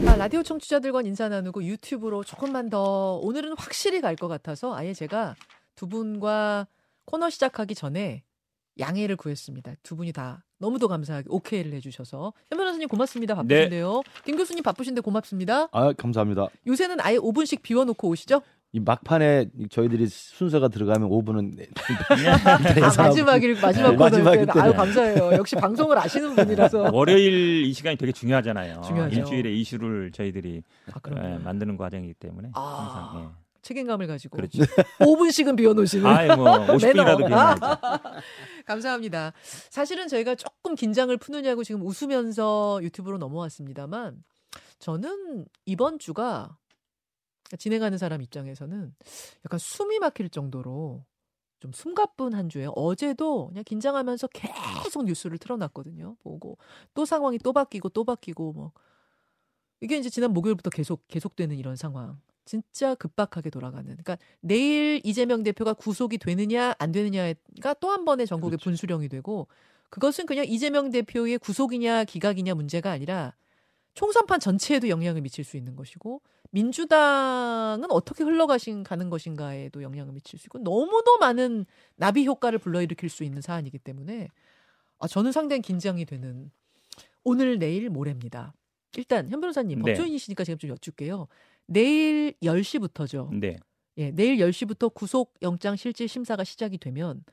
[0.07, 5.35] 아, 라디오 청취자들과 인사 나누고 유튜브로 조금만 더 오늘은 확실히 갈 것 같아서 아예 제가
[5.74, 6.66] 두 분과
[7.04, 8.22] 코너 시작하기 전에
[8.78, 9.74] 양해를 구했습니다.
[9.83, 13.35] 두 분이 다 너무도 감사하게 오케이를 해주셔서 현 변호사님 고맙습니다.
[13.35, 14.02] 바쁘신데요.
[14.24, 15.68] 김 교수님 바쁘신데 고맙습니다.
[15.72, 16.48] 아 감사합니다.
[16.66, 18.40] 요새는 아예 5분씩 비워놓고 오시죠?
[18.72, 21.66] 이 막판에 저희들이 순서가 들어가면 5분은
[22.83, 24.61] 아, 마지막일 마지막 네, 코너 마지막일 때.
[24.61, 25.33] 아유 감사해요.
[25.33, 26.90] 역시 방송을 아시는 분이라서.
[26.92, 28.83] 월요일 이 시간이 되게 중요하잖아요.
[28.83, 29.16] 중요하죠.
[29.16, 32.61] 일주일에 이슈를 저희들이 아, 예, 만드는 과정이기 때문에 아.
[33.14, 33.28] 항상 예.
[33.62, 34.62] 책임감을 가지고 그렇죠.
[35.00, 36.07] 5분씩은 비워놓으시는.
[36.07, 37.26] 아예 뭐 50분이라도 매너.
[37.26, 37.61] 비워야죠.
[38.66, 39.33] 감사합니다.
[39.70, 44.16] 사실은 저희가 조금 긴장을 푸느냐고 지금 웃으면서 유튜브로 넘어왔습니다만
[44.78, 46.58] 저는 이번 주가
[47.56, 48.94] 진행하는 사람 입장에서는
[49.44, 51.04] 약간 숨이 막힐 정도로
[51.61, 52.70] 좀 숨가쁜 한 주예요.
[52.70, 56.16] 어제도 그냥 긴장하면서 계속 뉴스를 틀어놨거든요.
[56.22, 56.58] 보고
[56.94, 58.72] 또 상황이 또 바뀌고 또 바뀌고 뭐
[59.80, 62.20] 이게 이제 지난 목요일부터 계속 계속되는 이런 상황.
[62.44, 63.84] 진짜 급박하게 돌아가는.
[63.84, 68.64] 그러니까 내일 이재명 대표가 구속이 되느냐 안 되느냐가 또 한 번의 전국의 그렇죠.
[68.64, 69.48] 분수령이 되고
[69.90, 73.34] 그것은 그냥 이재명 대표의 구속이냐 기각이냐 문제가 아니라
[73.98, 80.46] 총선판 전체에도 영향을 미칠 수 있는 것이고 민주당은 어떻게 흘러가신 가는 것인가에도 영향을 미칠 수
[80.46, 84.28] 있고 너무도 많은 나비 효과를 불러일으킬 수 있는 사안이기 때문에
[85.00, 86.52] 아 저는 상당히 긴장이 되는
[87.24, 88.54] 오늘 내일 모레입니다.
[88.96, 89.94] 일단 현 변호사님 네.
[89.94, 91.26] 법조인이시니까 제가 좀 여쭐게요.
[91.66, 93.34] 내일 10시부터죠.
[93.34, 93.58] 네.
[93.96, 97.24] 예, 내일 10시부터 구속 영장 실질 심사가 시작이 되면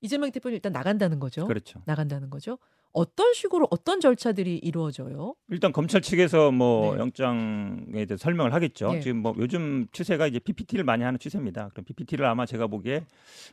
[0.00, 1.46] 이재명 대표는 일단 나간다는 거죠.
[1.46, 1.82] 그렇죠.
[1.84, 2.56] 나간다는 거죠.
[2.92, 5.34] 어떤 식으로 어떤 절차들이 이루어져요?
[5.48, 7.00] 일단 검찰 측에서 뭐 네.
[7.00, 8.92] 영장에 대해 설명을 하겠죠.
[8.96, 9.00] 예.
[9.00, 11.70] 지금 뭐 요즘 추세가 이제 PPT를 많이 하는 추세입니다.
[11.70, 13.04] 그럼 PPT를 아마 제가 보기에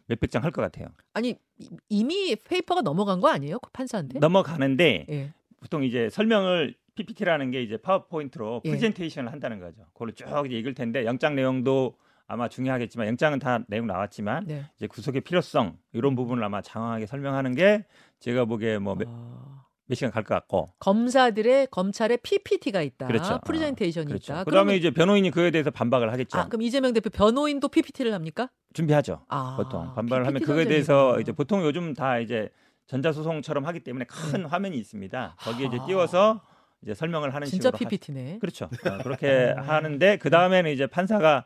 [0.08, 0.88] 몇백 장 할 것 같아요.
[1.14, 3.60] 아니 이- 이미 페이퍼가 넘어간 거 아니에요?
[3.72, 4.20] 판사한테?
[4.20, 5.34] 넘어가는데 예.
[5.60, 8.70] 보통 이제 설명을 PPT라는 게 이제 파워포인트로 예.
[8.70, 9.84] 프레젠테이션을 한다는 거죠.
[9.94, 11.96] 그걸로 쭉 이제 읽을 텐데 영장 내용도
[12.30, 14.64] 아마 중요하겠지만 영장은 다 내용 나왔지만 네.
[14.78, 17.86] 이제 구속의 필요성 이런 부분을 아마 장황하게 설명하는 게
[18.20, 23.08] 제가 보기에 뭐몇 아, 시간 갈 것 같고 검사들의 검찰의 PPT가 있다.
[23.08, 23.40] 그렇죠.
[23.46, 24.34] 프레젠테이션이 그렇죠.
[24.34, 24.44] 있다.
[24.44, 26.38] 그다음에 그러면- 이제 변호인이 그에 대해서 반박을 하겠죠.
[26.38, 28.50] 아, 그럼 이재명 대표 변호인도 PPT를 합니까?
[28.74, 29.26] 준비하죠.
[29.28, 30.66] 아, 보통 반발을 하면 그거에.
[30.66, 32.50] 대해서 이제 보통 요즘 다 이제
[32.86, 35.36] 전자소송처럼 하기 때문에 큰 화면이 있습니다.
[35.40, 35.86] 거기에 이제 아.
[35.88, 36.42] 띄워서
[36.84, 38.38] 이제 설명을 하는 진짜 식으로 하- PPT네.
[38.40, 38.66] 그렇죠.
[38.86, 41.46] 어, 그렇게 하는데 그 다음에는 이제 판사가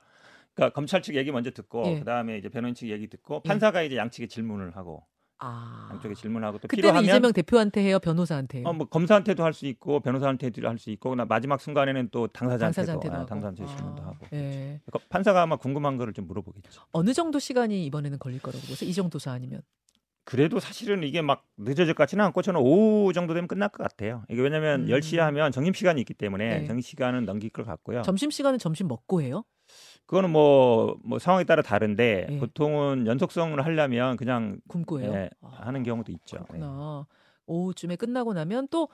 [0.55, 1.99] 그러니까 검찰 측 얘기 먼저 듣고 예.
[1.99, 3.47] 그 다음에 이제 변호인 측 얘기 듣고 예.
[3.47, 5.05] 판사가 이제 양측에 질문을 하고
[5.39, 5.89] 아.
[5.91, 8.67] 양쪽에 질문하고 또 그때는 필요하면 이재명 대표한테 해요, 변호사한테 해요.
[8.67, 13.11] 어, 뭐 검사한테도 할 수 있고 변호사한테도 할 수 있고 그나 마지막 순간에는 또 당사자한테도
[13.11, 13.25] 아.
[13.25, 14.79] 당사자한테 질문도 아, 하고 예.
[14.85, 16.83] 그러니까 판사가 아마 궁금한 거를 좀 물어보겠죠.
[16.93, 18.89] 어느 정도 시간이 이번에는 걸릴 거라고 보세요?
[18.89, 19.61] 이 정도 사안이면.
[20.25, 24.23] 그래도 사실은 이게 막 늦어질 것 같지는 않고 저는 오후 정도 되면 끝날 것 같아요.
[24.29, 24.87] 이게 왜냐하면 음.
[24.87, 26.65] 10시에 하면 점심 시간이 있기 때문에 네.
[26.67, 28.03] 점심 시간은 넘길 것 같고요.
[28.03, 29.43] 점심 시간은 점심 먹고 해요?
[30.05, 32.37] 그거는 뭐, 뭐 상황에 따라 다른데 예.
[32.37, 35.11] 보통은 연속성을 하려면 그냥 굶고 해요?
[35.13, 36.37] 예, 아, 하는 경우도 있죠.
[36.37, 36.43] 예.
[36.45, 37.05] 그렇구나.
[37.45, 38.89] 오후쯤에 끝나고 나면 또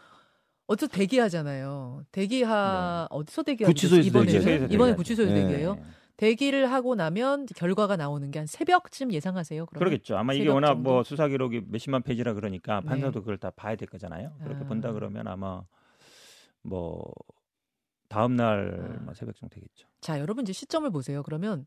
[0.68, 2.04] 어디서 대기하잖아요.
[2.12, 4.74] 대기하 어디서 대기하고 구치소에서 대기하죠.
[4.74, 5.52] 이번에 구치소에서 대기하죠.
[5.52, 5.76] 대기해요.
[5.80, 5.84] 예.
[6.18, 9.66] 대기를 하고 나면 결과가 나오는 게 한 새벽쯤 예상하세요.
[9.68, 9.80] 그러면?
[9.80, 10.18] 그러겠죠.
[10.18, 10.90] 아마 이게 워낙 정도?
[10.92, 12.88] 뭐 수사 기록이 몇십만 페이지라 그러니까 네.
[12.88, 14.34] 판사도 그걸 다 봐야 될 거잖아요.
[14.44, 14.68] 그렇게 아.
[14.68, 15.64] 본다 그러면 아마
[16.62, 17.12] 뭐
[18.10, 19.04] 다음 날 아.
[19.04, 19.88] 뭐 새벽 정도 되겠죠.
[20.02, 21.24] 자, 여러분 이제 시점을 보세요.
[21.24, 21.66] 그러면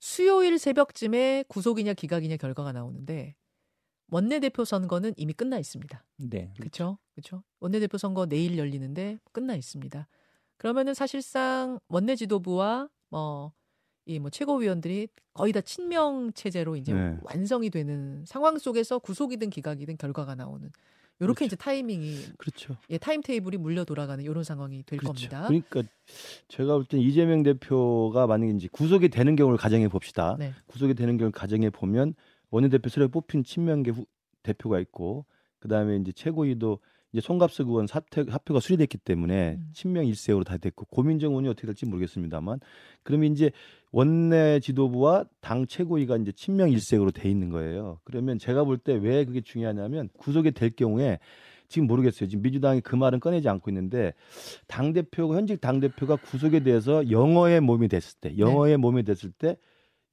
[0.00, 3.34] 수요일 새벽쯤에 구속이냐 기각이냐 결과가 나오는데
[4.08, 6.04] 원내대표 선거는 이미 끝나 있습니다.
[6.18, 6.52] 네.
[6.56, 6.98] 그렇죠?
[7.14, 7.42] 그렇죠?
[7.60, 10.08] 원내대표 선거 내일 열리는데 끝나 있습니다.
[10.56, 13.52] 그러면은 사실상 원내 지도부와 뭐
[14.06, 17.18] 이뭐 최고위원들이 거의 다 친명 체제로 이제 네.
[17.22, 20.70] 완성이 되는 상황 속에서 구속이든 기각이든 결과가 나오는
[21.18, 21.44] 이렇게 그렇죠.
[21.46, 22.76] 이제 타이밍이 그렇죠.
[22.90, 25.12] 예, 타임 테이블이 물려 돌아가는 이런 상황이 될 그렇죠.
[25.28, 25.46] 겁니다.
[25.48, 25.82] 그러니까
[26.48, 30.36] 제가 볼땐 이재명 대표가 만약에 이제 구속이 되는 경우를 가정해 봅시다.
[30.38, 30.52] 네.
[30.66, 32.14] 구속이 되는 경우를 가정해 보면
[32.50, 34.06] 원내대표 새로 뽑힌 친명계 후-
[34.42, 35.24] 대표가 있고
[35.58, 36.78] 그다음에 이제 최고위도
[37.12, 39.70] 이제 송갑석 의원 사퇴 사표가 수리됐기 때문에 음.
[39.72, 42.60] 친명 일색으로 다 됐고 고민정 의원이 어떻게 될지 모르겠습니다만
[43.02, 43.50] 그러면 이제
[43.96, 47.98] 원내 지도부와 당 최고위가 이제 친명 일색으로 돼 있는 거예요.
[48.04, 51.18] 그러면 제가 볼 때 왜 그게 중요하냐면 구속이 될 경우에
[51.68, 52.28] 지금 모르겠어요.
[52.28, 54.12] 지금 민주당이 그 말은 꺼내지 않고 있는데
[54.66, 59.56] 당 대표가 현직 당 대표가 구속에 대해서 영어의 몸이 됐을 때, 영어의 몸이 됐을 때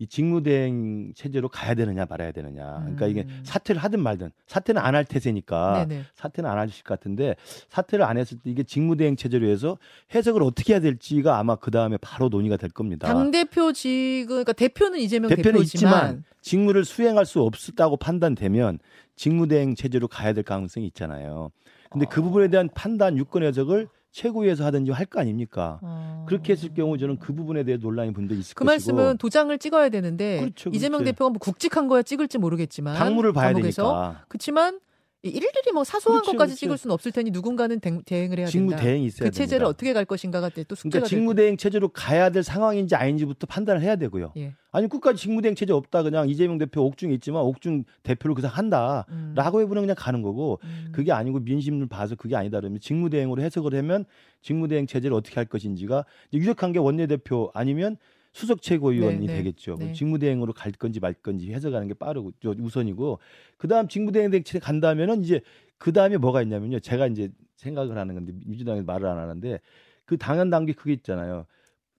[0.04, 2.80] 이 직무대행 체제로 가야 되느냐 말아야 되느냐.
[2.82, 3.40] 그러니까 이게 음.
[3.44, 6.04] 사퇴를 하든 말든 사퇴는 안 할 태세니까 네네.
[6.14, 7.36] 사퇴는 안 하실 것 같은데
[7.70, 9.78] 사퇴를 안 했을 때 이게 직무대행 체제로 해서
[10.14, 13.08] 해석을 어떻게 해야 될지가 아마 그 다음에 바로 논의가 될 겁니다.
[13.08, 18.80] 당 대표 지금 그러니까 대표는 이재명 대표는 대표지만 있지만 직무를 수행할 수 없다고 판단되면
[19.16, 21.50] 직무대행 체제로 가야 될 가능성이 있잖아요.
[21.90, 22.24] 근데 그 어.
[22.26, 25.80] 부분에 대한 판단 유권 해석을 최고위에서 하든지 할 거 아닙니까?
[25.82, 26.26] 어.
[26.28, 29.90] 그렇게 했을 경우 저는 그 부분에 대해 논란이 분도 있을 그 것이고 말씀은 도장을 찍어야
[29.90, 31.12] 되는데 그렇죠, 이재명 그렇죠.
[31.12, 34.80] 대표가 뭐 국직한 거야 찍을지 모르겠지만 당무를 봐야 감옥에서 되니까 그렇지만 이
[35.24, 36.60] 일일이 뭐 사소한 그렇죠, 것까지 그렇죠.
[36.60, 38.84] 찍을 수는 없을 테니 누군가는 대, 대응을 해야 직무 된다.
[38.84, 39.68] 대행이 있어야 그 체제를 됩니다.
[39.70, 43.96] 어떻게 갈 것인가가 또 숙제가 그러니까 직무 대행 체제로 가야 될 상황인지 아닌지부터 판단을 해야
[43.96, 44.34] 되고요.
[44.36, 44.54] 예.
[44.74, 49.08] 아니 끝까지 직무 대행 체제 없다 그냥 이재명 대표 옥중에 있지만 옥중 대표를 그냥 한다라고
[49.12, 49.62] 음.
[49.62, 50.90] 해보면 그냥 가는 거고 음.
[50.92, 54.04] 그게 아니고 민심을 봐서 그게 아니다 그러면 직무 대행으로 해석을 하면
[54.42, 57.96] 직무 대행 체제를 어떻게 할 것인지가 유력한 게 원내 대표 아니면
[58.34, 59.76] 수석 최고위원이 네, 네, 되겠죠.
[59.80, 59.94] 네.
[59.94, 63.20] 직무대행으로 갈 건지 말 건지 해석하는 게 빠르고 저 우선이고
[63.58, 65.42] 그다음 직무대행 체제 간다면은 이제
[65.78, 66.80] 그다음에 뭐가 있냐면요.
[66.80, 69.60] 제가 이제 생각을 하는 건데 민주당이 말을 안 하는데
[70.06, 71.46] 그 당연 단계 그게 있잖아요.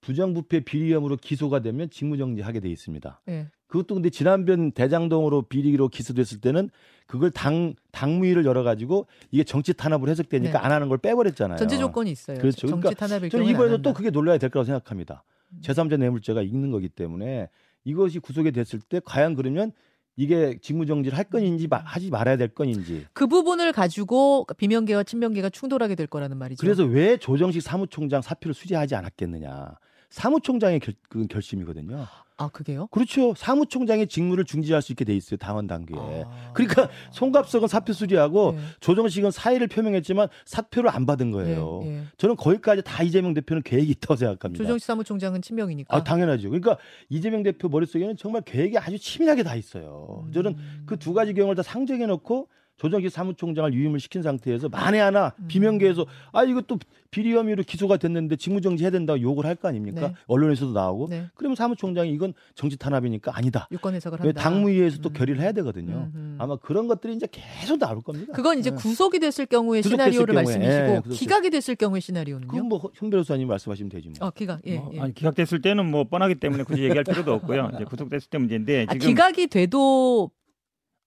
[0.01, 3.23] 부정부패 비리 혐의로 기소가 되면 직무정지하게 돼 있습니다.
[3.29, 3.47] 예.
[3.69, 6.69] 그것도 근데 지난번 대장동으로 비리로 기소됐을 때는
[7.07, 10.65] 그걸 당 당무위를 열어 가지고 이게 정치 탄압으로 해석되니까 네.
[10.65, 11.59] 안 하는 걸 빼버렸잖아요.
[11.59, 12.39] 전제 조건이 있어요.
[12.39, 12.67] 그렇죠.
[12.67, 13.83] 정치 그러니까 저는 안 이번에도.
[13.83, 15.25] 또 그게 논란이 될 거라고 생각합니다.
[15.57, 15.61] 음.
[15.63, 17.49] 제3자 뇌물죄가 있는 거기 때문에
[17.85, 19.73] 이것이 구속이 됐을 때 과연 그러면
[20.17, 23.05] 이게 직무정지를 할 건인지 마- 하지 말아야 될 건인지.
[23.13, 26.61] 그 부분을 가지고 비명계와 친명계가 충돌하게 될 거라는 말이죠.
[26.61, 29.75] 그래서 왜 조정식 사무총장 사표를 수재하지 않았겠느냐.
[30.15, 32.07] 사무총장의 결, 그 결심이거든요.
[32.37, 32.87] 아 그게요?
[32.89, 33.35] 그렇죠.
[33.37, 35.39] 사무총장의 직무를 중지할 수 있게 돼 있어요.
[35.39, 35.99] 당원 단계에.
[35.99, 36.53] 아.
[36.53, 38.59] 그러니까 송갑석은 사표 수리하고 네.
[38.79, 41.81] 조정식은 사의를 표명했지만 사표를 안 받은 거예요.
[41.85, 42.03] 예, 예.
[42.17, 44.63] 저는 거기까지 다 이재명 대표는 계획이 있다고 생각합니다.
[44.63, 45.97] 조정식 사무총장은 친명이니까.
[45.97, 46.49] 아, 당연하죠.
[46.49, 50.29] 그러니까 이재명 대표 머릿속에는 정말 계획이 아주 치밀하게 다 있어요.
[50.33, 50.83] 저는 음.
[50.87, 56.43] 그두 가지 경우를 다 상정해 놓고 조정식 사무총장을 유임을 시킨 상태에서 만에 하나 비명계에서 아
[56.45, 56.79] 이것도
[57.11, 60.09] 비리 혐의로 기소가 됐는데 직무정지 해야 된다고 욕을 할 거 아닙니까?
[60.09, 60.15] 네.
[60.27, 61.07] 언론에서도 나오고.
[61.09, 61.27] 네.
[61.37, 63.69] 그러면 사무총장이 이건 정치 탄압이니까 아니다.
[63.71, 64.43] 유권 해석을 왜 한다.
[64.43, 65.13] 당무위에서 또 음.
[65.13, 66.11] 결의를 해야 되거든요.
[66.13, 66.37] 음, 음.
[66.41, 68.33] 아마 그런 것들이 이제 계속 나올 겁니다.
[68.35, 68.77] 그건 이제 네.
[68.77, 72.49] 구속이 됐을 경우의 구속됐을 시나리오를 경우에, 말씀이시고 예, 기각이 됐을 경우의 시나리오는요?
[72.49, 74.27] 그건 뭐현 변호사님 말씀하시면 되지 뭐.
[74.27, 74.61] 어, 기각.
[74.67, 75.01] 예, 뭐, 예.
[75.01, 77.71] 아니 기각됐을 때는 뭐 뻔하기 때문에 굳이 얘기할 필요도 없고요.
[77.77, 80.33] 이제 구속됐을 때 문제인데 아, 지금 기각이 돼도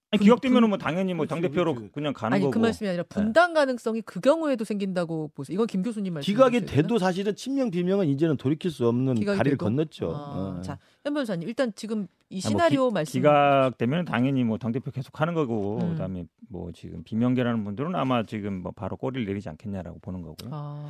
[0.09, 1.75] 아니, 분- 기각되면은 뭐 당연히 뭐 그렇지, 당 대표로.
[1.91, 2.51] 그냥 가는 아니 거고.
[2.51, 5.55] 그 말씀이 아니라 분당 가능성이 그 경우에도 생긴다고 보세요.
[5.55, 6.31] 이건 김 교수님 말씀.
[6.31, 9.65] 기각이 돼도 사실은 친명 비명은 이제는 돌이킬 수 없는 기각이 다리를 돼도?
[9.65, 10.05] 건넜죠.
[10.15, 10.61] 아, 어.
[10.61, 13.19] 자, 현 변호사님 일단 지금 이뭐 시나리오 말씀.
[13.19, 15.89] 기각되면 당연히 뭐당 대표 계속 하는 거고 음.
[15.91, 20.49] 그다음에 뭐 지금 비명계라는 분들은 아마 지금 뭐 바로 꼬리를 내리지 않겠냐라고 보는 거고요.
[20.53, 20.89] 아,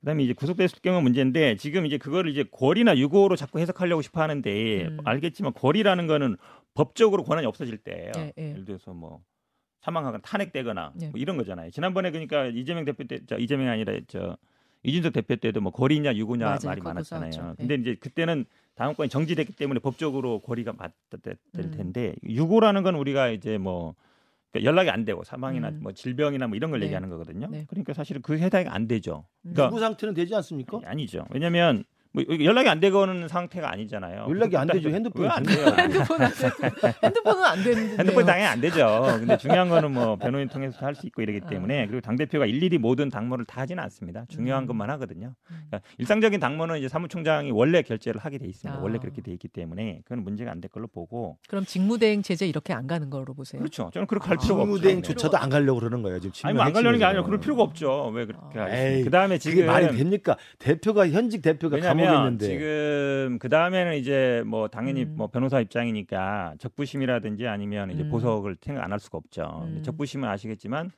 [0.00, 4.84] 그다음에 이제 구속됐을 경우 문제인데 지금 이제 그거를 이제 권리나 유고로 자꾸 해석하려고 싶어 하는데
[4.86, 4.96] 음.
[5.04, 6.36] 알겠지만 권리라는 거는
[6.74, 8.12] 법적으로 권한이 없어질 때예요.
[8.16, 8.50] 예, 예.
[8.50, 9.22] 예를 들어서 뭐
[9.80, 11.08] 사망하거나 탄핵되거나 예.
[11.08, 11.70] 뭐 이런 거잖아요.
[11.70, 14.36] 지난번에 그러니까 이재명 대표 때, 저 이재명이 아니라 저
[14.82, 16.58] 이준석 대표 때도 뭐 권리냐 유고냐 맞아요.
[16.64, 17.32] 말이 많았잖아요.
[17.32, 17.56] 싸웠죠.
[17.56, 21.70] 근데 이제 그때는 다음권이 정지됐기 때문에 법적으로 권리가 맞될 음.
[21.70, 23.94] 텐데 유고라는 건 우리가 이제 뭐
[24.50, 25.80] 그러니까 연락이 안 되고 사망이나 음.
[25.82, 26.86] 뭐 질병이나 뭐 이런 걸 네.
[26.86, 27.48] 얘기하는 거거든요.
[27.50, 27.64] 네.
[27.68, 29.26] 그러니까 사실은 그 해당이 안 되죠.
[29.42, 29.52] 음.
[29.52, 30.80] 그러니까 유구 상태는 되지 않습니까?
[30.84, 31.26] 아니 죠.
[31.30, 31.84] 왜냐하면
[32.14, 34.26] 뭐 연락이 안 되고는 상태가 아니잖아요.
[34.30, 34.88] 연락이 안 되죠.
[34.88, 35.66] 핸드폰이 왜안 돼요?
[35.76, 36.30] 핸드폰 안
[37.02, 37.98] 핸드폰은 안 되는데.
[37.98, 39.02] 핸드폰 당연히 안 되죠.
[39.18, 42.78] 근데 중요한 거는 뭐 변호인 통해서 할 수 있고 이러기 때문에 그리고 당 대표가 일일이
[42.78, 44.26] 모든 당무를 다 하지는 않습니다.
[44.28, 44.66] 중요한 음.
[44.68, 45.34] 것만 하거든요.
[45.50, 45.62] 음.
[45.68, 48.78] 그러니까 일상적인 당무는 이제 사무총장이 원래 결재를 하게 돼 있습니다.
[48.78, 48.82] 아.
[48.82, 52.72] 원래 그렇게 돼 있기 때문에 그건 문제가 안 될 걸로 보고 그럼 직무대행 체제 이렇게
[52.72, 53.58] 안 가는 걸로 보세요.
[53.58, 53.90] 그렇죠.
[53.92, 54.40] 저는 그렇게 할 아.
[54.40, 54.74] 필요가 없죠.
[54.76, 56.20] 직무대행조차도 안 가려고 그러는 거예요.
[56.20, 57.24] 지금 아니 뭐안 가려는 게 아니라.
[57.24, 58.06] 그럴 필요가 없죠.
[58.14, 58.66] 왜 그렇게 아.
[59.04, 60.36] 그다음에 그게 지금 말이 됩니까?
[60.60, 65.14] 대표가 현직 대표가 감옥 에 왜냐하면 있는데 지금 그 다음에는 이제 뭐 당연히 음.
[65.16, 68.10] 뭐 변호사 입장이니까 적부심이라든지 아니면 이제 음.
[68.10, 69.62] 보석을 생각 안 할 수가 없죠.
[69.66, 69.82] 음.
[69.82, 70.90] 적부심은 아시겠지만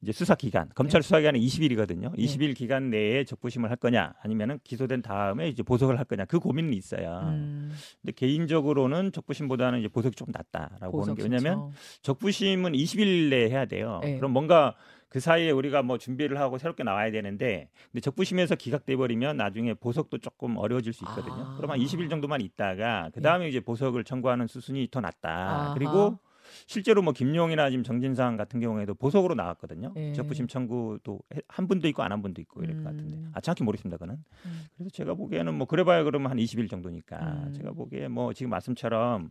[0.00, 2.10] 이제 수사 기간 검찰 수사 기간은 20일이거든요.
[2.16, 2.24] 네.
[2.24, 6.72] 20일 기간 내에 적부심을 할 거냐 아니면은 기소된 다음에 이제 보석을 할 거냐 그 고민은
[6.74, 7.20] 있어요.
[7.24, 11.72] 음, 근데 개인적으로는 적부심보다는 이제 보석이 좀 낫다라고 보는 게 왜냐면 신청.
[12.02, 14.00] 적부심은 20일 내에 해야 돼요.
[14.02, 14.16] 네.
[14.16, 14.74] 그럼 뭔가
[15.12, 20.16] 그 사이에 우리가 뭐 준비를 하고 새롭게 나와야 되는데 근데 적부심에서 기각돼 버리면 나중에 보석도
[20.18, 21.34] 조금 어려워질 수 있거든요.
[21.48, 21.54] 아.
[21.58, 25.28] 그러면 20일 정도만 있다가 그 다음에 이제 보석을 청구하는 수순이 더 낫다.
[25.30, 25.74] 아하.
[25.74, 26.18] 그리고
[26.66, 29.92] 실제로 뭐 김용이나 지금 정진상 같은 경우에도 보석으로 나왔거든요.
[29.96, 30.12] 예.
[30.14, 33.30] 적부심 청구도 해- 한 분도 있고 안 한 분도 있고 이럴 것 같은데 음.
[33.34, 33.98] 아 정확히 모르겠습니다.
[33.98, 34.14] 그는
[34.46, 34.60] 음.
[34.76, 37.52] 그래서 제가 보기에는 뭐 그래봐야 그러면 한 20일 정도니까 음.
[37.54, 39.30] 제가 보기에 뭐 지금 말씀처럼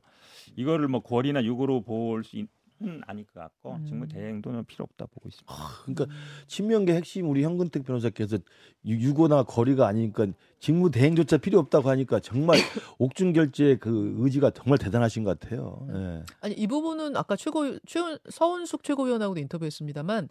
[0.55, 2.37] 이거를 뭐 권이나 유고로 볼 수
[2.87, 3.85] 있는 아닐 것 같고 음.
[3.85, 5.53] 직무 대행도는 필요 없다 보고 있습니다.
[5.85, 6.05] 그러니까
[6.47, 8.37] 친명계 핵심 우리 현근택 변호사께서
[8.85, 10.27] 유- 유고나 거리가 아니니까
[10.59, 12.57] 직무 대행조차 필요 없다고 하니까 정말
[12.99, 15.87] 옥중 결제의 그 의지가 정말 대단하신 것 같아요.
[15.93, 16.23] 예.
[16.41, 20.29] 아니 이 부분은 아까 최고 최 서은숙 최고위원하고도 인터뷰했습니다만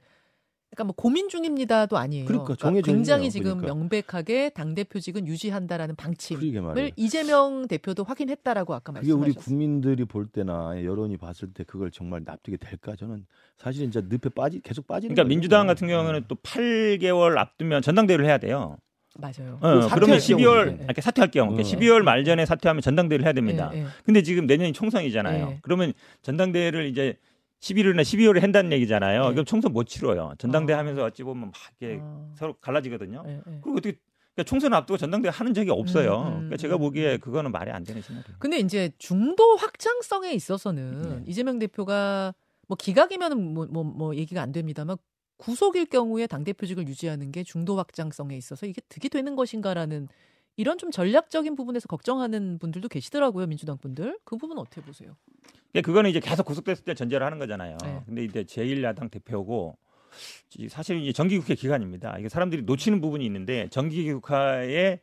[0.72, 2.26] 약간 뭐 고민 중입니다도 아니에요.
[2.26, 3.30] 그러니까 정해져 굉장히 있네요.
[3.30, 3.74] 지금 그러니까.
[3.74, 6.92] 명백하게 당 대표직은 유지한다라는 방침을.
[6.94, 9.44] 이재명 대표도 확인했다라고 아까 그게 우리 말씀하셨어요.
[9.44, 12.94] 국민들이 볼 때나 여론이 봤을 때 그걸 정말 납득이 될까?
[12.94, 15.28] 저는 사실 이제 늪에 빠지 계속 빠지는 그러니까 거예요.
[15.28, 15.92] 민주당 같은 네.
[15.92, 18.76] 경우는 또 8개월 앞두면 전당대회를 해야 돼요.
[19.18, 19.58] 맞아요.
[19.60, 20.44] 어, 사퇴할 그러면 경우에.
[20.46, 21.80] 12월 이렇게 사퇴할 경우, 그러니까 어.
[21.80, 23.72] 12월 말 전에 사퇴하면 전당대회를 해야 됩니다.
[23.74, 23.86] 예, 예.
[24.04, 25.46] 근데 지금 내년이 총선이잖아요.
[25.48, 25.58] 네.
[25.62, 27.16] 그러면 전당대회를 이제
[27.60, 29.28] 11월이나 12월에 한다는 얘기잖아요.
[29.28, 29.30] 네.
[29.32, 30.34] 그럼 총선 못 치러요.
[30.38, 30.78] 전당대 회 아.
[30.80, 33.22] 하면서 어찌 보면 막 이렇게 아, 서로 갈라지거든요.
[33.26, 33.42] 예, 예.
[33.62, 33.98] 그리고 어떻게
[34.34, 36.22] 그러니까 총선 앞두고 전당대 회 하는 적이 없어요.
[36.22, 36.80] 음, 음, 그러니까 제가 음.
[36.80, 38.34] 보기에 그거는 말이 안 되는 시나리오.
[38.38, 41.24] 근데 이제 중도 확장성에 있어서는 네.
[41.26, 42.34] 이재명 대표가
[42.66, 44.96] 뭐 기각이면은 뭐, 뭐, 뭐 얘기가 안 됩니다만
[45.36, 50.08] 구속일 경우에 당 대표직을 유지하는 게 중도 확장성에 있어서 이게 득이 되는 것인가라는
[50.60, 55.16] 이런 좀 전략적인 부분에서 걱정하는 분들도 계시더라고요 민주당 분들 그 부분 은 어떻게 보세요?
[55.72, 57.78] 그러니까 그거는 이제 계속 구속됐을 때 전제를 하는 거잖아요.
[57.82, 58.02] 네.
[58.04, 59.78] 근데 이제 제1야당 대표고
[60.58, 62.18] 이- 사실 이제 정기국회 기간입니다.
[62.18, 65.00] 이게 사람들이 놓치는 부분이 있는데 정기국회에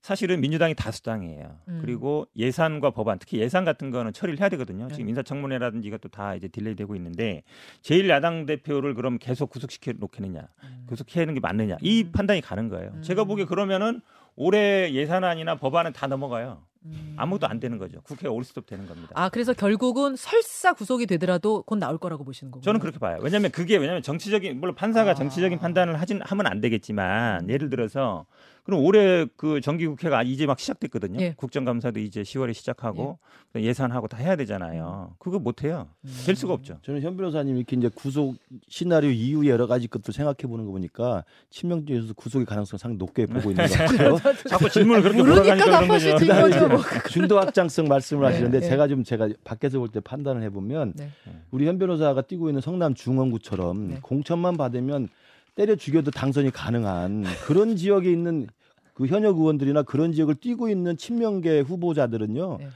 [0.00, 1.58] 사실은 민주당이 다수당이에요.
[1.68, 1.78] 음.
[1.82, 4.86] 그리고 예산과 법안, 특히 예산 같은 거는 처리를 해야 되거든요.
[4.88, 4.94] 네.
[4.94, 7.42] 지금 인사청문회라든지 이것도 다 이제 딜레이되고 있는데
[7.82, 10.48] 제1야당 대표를 그럼 계속 구속시켜 놓겠느냐,
[10.86, 12.12] 구속해야 하는 게 맞느냐, 이 음.
[12.12, 12.92] 판단이 가는 거예요.
[12.94, 13.02] 음.
[13.02, 14.00] 제가 보기에 그러면은
[14.36, 16.62] 올해 예산안이나 법안은 다 넘어가요.
[16.86, 17.14] 음.
[17.18, 18.00] 아무것도 안 되는 거죠.
[18.02, 19.10] 국회가 올스톱 되는 겁니다.
[19.14, 23.18] 아 그래서 결국은 설사 구속이 되더라도 곧 나올 거라고 보시는 거고 저는 그렇게 봐요.
[23.20, 25.14] 왜냐하면 그게 왜냐하면 정치적인 물론 판사가 아.
[25.14, 28.24] 정치적인 판단을 하진 하면 안 되겠지만 예를 들어서
[28.64, 31.20] 그럼 올해 그 정기국회가 이제 막 시작됐거든요.
[31.20, 31.34] 예.
[31.36, 33.18] 국정감사도 이제 10월에 시작하고
[33.56, 35.14] 예 산하고 다 해야 되잖아요.
[35.18, 35.88] 그거 못 해요.
[36.24, 36.78] 될 수가 없죠.
[36.82, 38.36] 저는 현 변호사님 이렇게 이제 구속
[38.68, 43.50] 시나리오 이후 여러 가지 것들 생각해 보는 거 보니까 친명주의에서 구속의 가능성 상당히 높게 보고
[43.50, 44.16] 있는 것 같아요.
[44.48, 46.68] 자꾸 질문을 그렇게 돌아가니까 그런 거죠.
[46.68, 46.78] 뭐.
[47.10, 48.68] 중도 확장성 말씀을 네, 하시는데 네.
[48.68, 51.10] 제가 좀 제가 밖에서 볼 때 판단을 해보면 네.
[51.50, 53.98] 우리 현 변호사가 뛰고 있는 성남 중원구처럼 네.
[54.00, 55.08] 공천만 받으면
[55.54, 58.46] 때려 죽여도 당선이 가능한 그런 지역에 있는
[58.94, 62.68] 그 현역 의원들이나 그런 지역을 뛰고 있는 친명계 후보자들은요 네.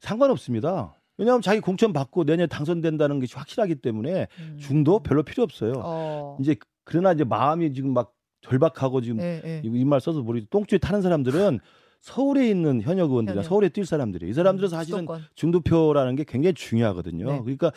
[0.00, 0.94] 상관없습니다.
[1.16, 4.56] 왜냐하면 자기 공천 받고 내년에 당선된다는 것이 확실하기 때문에 음.
[4.60, 5.72] 중도 별로 필요 없어요.
[5.76, 6.36] 어.
[6.40, 9.60] 이제 그러나 이제 마음이 지금 막 절박하고 지금 네, 네.
[9.64, 11.58] 이말 써서 모르겠 똥줄에 타는 사람들은
[12.00, 13.48] 서울에 있는 현역 의원들이나 현역.
[13.48, 15.24] 서울에 뛸 사람들이 이 사람들은 사실은 수도권.
[15.34, 17.26] 중도표라는 게 굉장히 중요하거든요.
[17.26, 17.38] 네.
[17.40, 17.72] 그러니까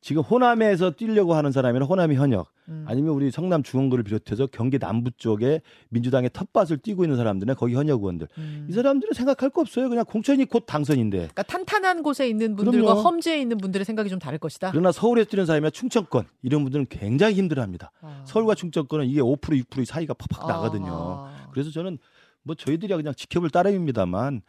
[0.00, 2.84] 지금 호남에서 뛰려고 하는 사람이나 호남이 현역 음.
[2.88, 5.60] 아니면 우리 성남 중원구를 비롯해서 경기 남부 쪽에
[5.90, 8.66] 민주당의 텃밭을 뛰고 있는 사람들은 거기 현역 의원들 음.
[8.70, 9.88] 이 사람들은 생각할 거 없어요.
[9.88, 13.00] 그냥 공천이 곧 당선인데 그러니까 탄탄한 곳에 있는 분들과 그럼요.
[13.02, 14.70] 험지에 있는 분들의 생각이 좀 다를 것이다.
[14.70, 17.92] 그러나 서울에 뛰는 사람이나 충청권 이런 분들은 굉장히 힘들어합니다.
[18.00, 18.22] 아.
[18.26, 20.52] 서울과 충청권은 이게 5% 6% 사이가 팍팍 아.
[20.54, 21.26] 나거든요.
[21.52, 21.98] 그래서 저는
[22.46, 24.40] 뭐 저희들이야 그냥 지켜볼 따름입니다만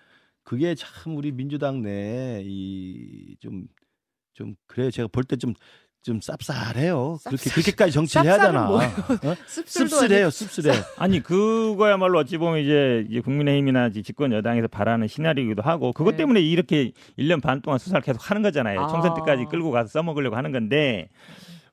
[0.43, 3.65] 그게 참 우리 민주당 내에 이좀
[4.33, 4.91] 좀 그래요.
[4.91, 5.55] 제가 볼 때 좀좀
[6.21, 7.17] 쌉쌀해요.
[7.25, 8.69] 그렇게 쌉쌀- 그렇게까지 정치를 해야 되나?
[8.69, 8.79] 어?
[9.47, 10.73] 씁쓸해요, 씁쓸해.
[10.97, 16.17] 아니 그거야말로 어찌 보면 이제, 이제 국민의힘이나 집권 여당에서 바라는 시나리오이기도 하고 그것 네.
[16.17, 18.79] 때문에 이렇게 1년 반 동안 수사를 계속 하는 거잖아요.
[18.79, 18.87] 아.
[18.87, 21.09] 총선 때까지 끌고 가서 써먹으려고 하는 건데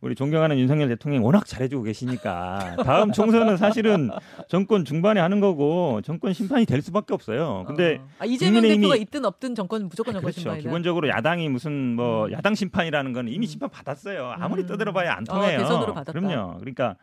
[0.04, 4.10] 우리 존경하는 윤석열 대통령이 워낙 잘해주고 계시니까 다음 총선은 사실은
[4.48, 7.64] 정권 중반에 하는 거고 정권 심판이 될 수밖에 없어요.
[7.66, 8.08] 근데 어.
[8.18, 10.40] 아, 이재명 대표가 있든 없든 정권 무조건 정권 그렇죠.
[10.40, 10.68] 신방이다.
[10.68, 12.32] 기본적으로 야당이 무슨 뭐 음.
[12.32, 13.48] 야당 심판이라는 건 이미 음.
[13.48, 14.34] 심판 받았어요.
[14.38, 14.66] 아무리 음.
[14.66, 15.60] 떠들어봐야 안 어, 통해요.
[15.60, 16.12] 대선으로 받았다.
[16.12, 16.58] 그럼요.
[16.58, 16.96] 그러니까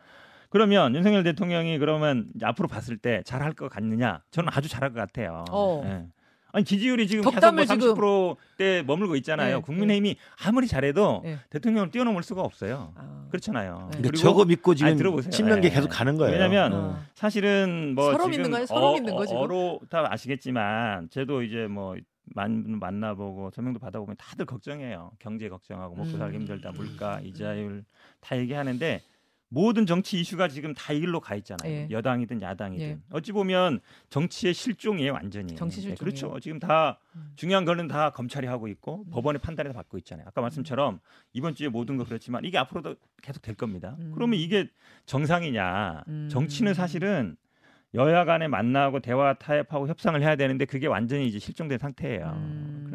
[0.48, 4.20] 그러면 윤석열 대통령이 그러면 앞으로 봤을 때 잘할 것 같느냐?
[4.30, 5.44] 저는 아주 잘할 것 같아요.
[5.50, 5.82] 어.
[5.86, 6.06] 예.
[6.52, 9.56] 아니 지지율이 지금 덕담을 계속 뭐 30%대 머물고 있잖아요.
[9.56, 11.38] 네, 국민의힘이 아무리 잘해도 네.
[11.48, 12.92] 대통령을 뛰어넘을 수가 없어요.
[12.94, 13.26] 아.
[13.30, 13.88] 그렇잖아요.
[13.92, 13.98] 네.
[13.98, 14.92] 그러니까 저거 믿고 지금
[15.64, 15.70] 예.
[15.70, 16.32] 계속 가는 거예요.
[16.32, 16.96] 왜냐면 어.
[16.98, 17.06] 아.
[17.14, 18.66] 사실은 뭐 서로 지금 믿는 거예요?
[18.66, 19.40] 서로 믿는 거, 지금?
[19.40, 21.96] 어로 다 아시겠지만 저도 이제 뭐
[22.34, 25.10] 만, 만나보고 설명도 받아보면 다들 걱정해요.
[25.18, 26.40] 경제 걱정하고 먹고 살기 음.
[26.42, 27.84] 힘들다, 물가, 이자율
[28.20, 29.02] 다 얘기하는데
[29.52, 31.70] 모든 정치 이슈가 지금 다 이 길로 가 있잖아요.
[31.70, 31.88] 예.
[31.90, 32.98] 여당이든 야당이든 예.
[33.10, 35.54] 어찌 보면 정치의 실종이에요, 완전히.
[35.56, 35.96] 정치 네, 실종이에요.
[35.98, 36.40] 그렇죠.
[36.40, 37.32] 지금 다 음.
[37.36, 39.10] 중요한 거는 다 검찰이 하고 있고 음.
[39.10, 40.26] 법원의 판단에서 받고 있잖아요.
[40.28, 41.00] 아까 말씀처럼
[41.32, 43.96] 이번 주에 모든 거 그렇지만 이게 앞으로도 계속 될 겁니다.
[43.98, 44.12] 음.
[44.14, 44.68] 그러면 이게
[45.06, 46.04] 정상이냐?
[46.08, 46.28] 음.
[46.30, 47.36] 정치는 사실은
[47.94, 52.32] 여야 간에 만나고 대화 타협하고 협상을 해야 되는데 그게 완전히 이제 실종된 상태예요.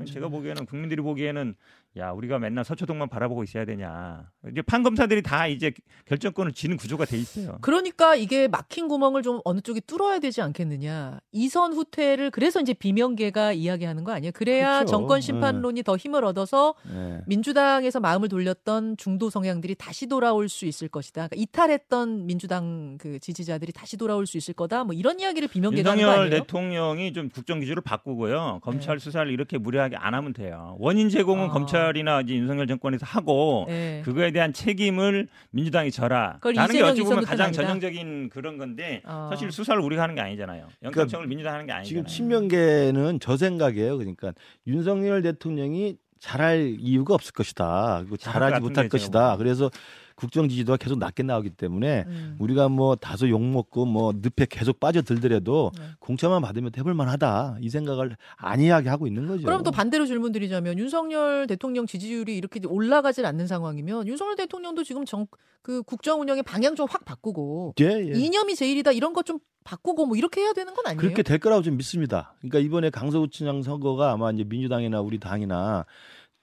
[0.07, 1.55] 제가 보기에는 국민들이 보기에는
[1.97, 4.29] 야 우리가 맨날 서초동만 바라보고 있어야 되냐?
[4.51, 5.71] 이제 판검사들이 다 이제
[6.05, 7.57] 결정권을 쥐는 구조가 돼 있어요.
[7.61, 11.19] 그러니까 이게 막힌 구멍을 좀 어느 쪽이 뚫어야 되지 않겠느냐.
[11.31, 14.31] 이선 후퇴를 그래서 이제 비명계가 이야기하는 거 아니에요?
[14.33, 14.91] 그래야 그렇죠.
[14.91, 17.21] 정권 심판론이 더 힘을 얻어서 네.
[17.25, 21.27] 민주당에서 마음을 돌렸던 중도 성향들이 다시 돌아올 수 있을 것이다.
[21.27, 24.83] 그러니까 이탈했던 민주당 그 지지자들이 다시 돌아올 수 있을 거다.
[24.83, 26.41] 뭐 이런 이야기를 비명계가 하는 거 윤석열 아니에요?
[26.43, 28.59] 대통령이 좀 국정 기조를 바꾸고요.
[28.61, 29.03] 검찰 네.
[29.03, 30.75] 수사를 이렇게 무리하게 안 하면 돼요.
[30.79, 31.49] 원인 제공은 아.
[31.49, 34.01] 검찰이나 이제 윤석열 정권에서 하고 네.
[34.05, 36.39] 그거에 대한 책임을 민주당이 져라.
[36.41, 37.61] 라는 게 어찌 보면 가장 아니다.
[37.63, 39.29] 전형적인 그런 건데 어.
[39.31, 40.67] 사실 수사를 우리가 하는 게 아니잖아요.
[40.83, 41.87] 영장청을 민주당 하는 게 아니잖아요.
[41.87, 43.97] 지금 친명계는 저 생각이에요.
[43.97, 44.33] 그러니까
[44.65, 47.99] 윤석열 대통령이 잘할 이유가 없을 것이다.
[48.01, 49.31] 그리고 잘하지 못할 것이다.
[49.31, 49.37] 보기엔.
[49.37, 49.69] 그래서
[50.17, 52.35] 국정 지지도가 계속 낮게 나오기 때문에 음.
[52.39, 55.83] 우리가 뭐 다소 욕 먹고 뭐 늪에 계속 빠져들더라도 네.
[55.99, 59.45] 공천만 받으면 해볼 만하다 이 생각을 안이하게 하고 있는 거죠.
[59.45, 65.05] 그럼 또 반대로 질문 드리자면 윤석열 대통령 지지율이 이렇게 올라가질 않는 상황이면 윤석열 대통령도 지금
[65.05, 65.27] 정,
[65.61, 68.11] 그 국정 운영의 방향 좀 확 바꾸고 예, 예.
[68.19, 71.01] 이념이 제일이다 이런 것 좀 바꾸고 뭐 이렇게 해야 되는 건 아니에요?
[71.01, 72.33] 그렇게 될 거라고 좀 믿습니다.
[72.39, 75.85] 그러니까 이번에 강서구청장 선거가 아마 이제 민주당이나 우리 당이나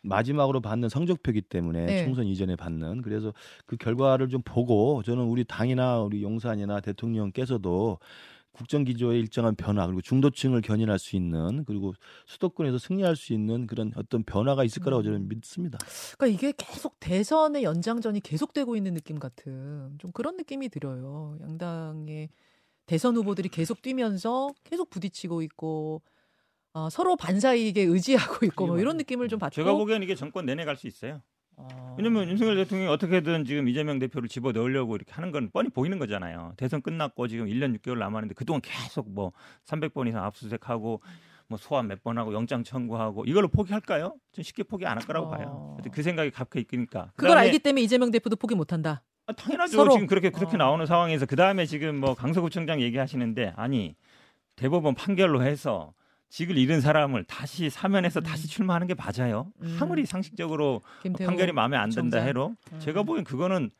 [0.05, 2.05] 마지막으로 받는 성적표기 때문에 네.
[2.05, 3.33] 총선 이전에 받는 그래서
[3.67, 7.99] 그 결과를 좀 보고 저는 우리 당이나 우리 용산이나 대통령께서도
[8.53, 11.93] 국정 기조의 일정한 변화 그리고 중도층을 견인할 수 있는 그리고
[12.27, 15.05] 수도권에서 승리할 수 있는 그런 어떤 변화가 있을 거라고 음.
[15.05, 15.79] 저는 믿습니다.
[16.17, 21.37] 그러니까 이게 계속 대선의 연장전이 계속되고 있는 느낌 같은 좀 그런 느낌이 들어요.
[21.41, 22.29] 양당의
[22.87, 26.03] 대선 후보들이 계속 뛰면서 계속 부딪히고 있고
[26.75, 30.65] 어, 서로 반사이익에 의지하고 있고 뭐 이런 느낌을 좀 받고 제가 보기엔 이게 정권 내내
[30.65, 31.23] 갈 수 있어요.
[31.57, 31.95] 어.
[31.97, 36.53] 왜냐면 윤석열 대통령이 어떻게든 지금 이재명 대표를 집어 넣으려고 이렇게 하는 건 뻔히 보이는 거잖아요.
[36.57, 39.31] 대선 끝났고 지금 1년 6개월 남았는데 그동안 계속 뭐
[39.67, 41.01] 300번 이상 압수수색하고
[41.47, 44.17] 뭐 소환 몇 번 하고 영장 청구하고 이걸로 포기할까요?
[44.33, 45.31] 전 쉽게 포기 안 할 거라고 어.
[45.31, 45.77] 봐요.
[45.93, 47.13] 그 생각이 갚혀 있으니까.
[47.15, 49.05] 그걸 그다음에- 알기 때문에 이재명 대표도 포기 못 한다.
[49.29, 49.77] 아, 당연하죠.
[49.77, 49.93] 서로.
[49.93, 50.59] 지금 그렇게 그렇게 어.
[50.59, 53.95] 나오는 상황에서 그 다음에 지금 뭐 강서구청장 얘기하시는데 아니
[54.57, 55.95] 대법원 판결로 해서
[56.35, 59.53] 직을 잃은 사람을 다시 사면해서 다시 출마하는 게 맞아요.
[59.63, 59.79] 음.
[59.81, 62.19] 아무리 상식적으로 김태호 판결이 마음에 안 든다.
[62.19, 62.81] 해도 음.
[62.81, 63.71] 제가 보기엔 그거는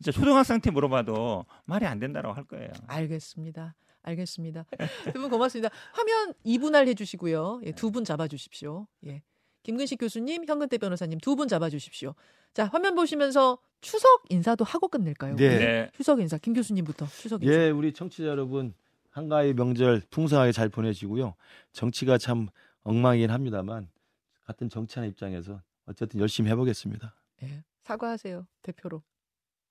[0.00, 2.70] 진짜 초등학생한테 물어봐도 말이 안 된다라고 할 거예요.
[2.86, 3.74] 알겠습니다.
[4.02, 4.64] 알겠습니다.
[5.12, 5.70] 두 분 고맙습니다.
[5.92, 7.62] 화면 2분할 해주시고요.
[7.64, 8.86] 예, 두 분 잡아주십시오.
[9.08, 9.22] 예.
[9.64, 12.14] 김근식 교수님, 현근태 변호사님 두 분 잡아주십시오.
[12.52, 15.34] 자, 화면 보시면서 추석 인사도 하고 끝낼까요?
[15.34, 15.58] 네.
[15.58, 15.90] 네.
[15.96, 17.52] 추석 인사, 김 교수님부터 추석 인사.
[17.58, 18.72] 예, 우리 청취자 여러분
[19.14, 21.34] 한가위 명절 풍성하게 잘 보내시고요.
[21.72, 22.48] 정치가 참
[22.82, 23.88] 엉망이긴 합니다만
[24.44, 27.14] 같은 정치하는 입장에서 어쨌든 열심히 해보겠습니다.
[27.44, 29.02] 예, 사과하세요 대표로.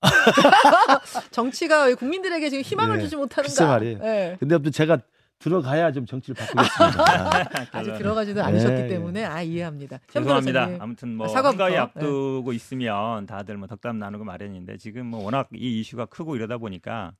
[1.30, 3.42] 정치가 왜 국민들에게 지금 희망을 네, 주지 못하는가?
[3.42, 3.98] 글쎄 말이에요.
[4.02, 4.36] 예.
[4.40, 4.98] 근데 아무튼 제가
[5.38, 7.68] 들어가야 좀 정치를 바꾸겠습니다.
[7.78, 7.98] 아직.
[7.98, 9.98] 들어가지도 않으셨기 네, 때문에 아 이해합니다.
[10.10, 10.76] 현 죄송합니다.
[10.80, 11.64] 아무튼 뭐 아, 사과부터.
[11.64, 16.56] 한가위 앞두고 있으면 다들 뭐 덕담 나누고 마련인데 지금 뭐 워낙 이 이슈가 크고 이러다
[16.56, 17.12] 보니까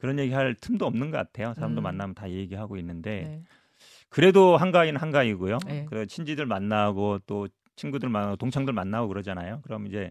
[0.00, 1.54] 그런 얘기 할 틈도 없는 것 같아요.
[1.54, 1.84] 사람도 음.
[1.84, 3.42] 만나면 다 얘기하고 있는데 네.
[4.08, 5.58] 그래도 한가위는 한가위고요.
[5.66, 5.86] 네.
[5.88, 9.60] 그 친지들 만나고 또 친구들 만나고 동창들 만나고 그러잖아요.
[9.62, 10.10] 그럼 이제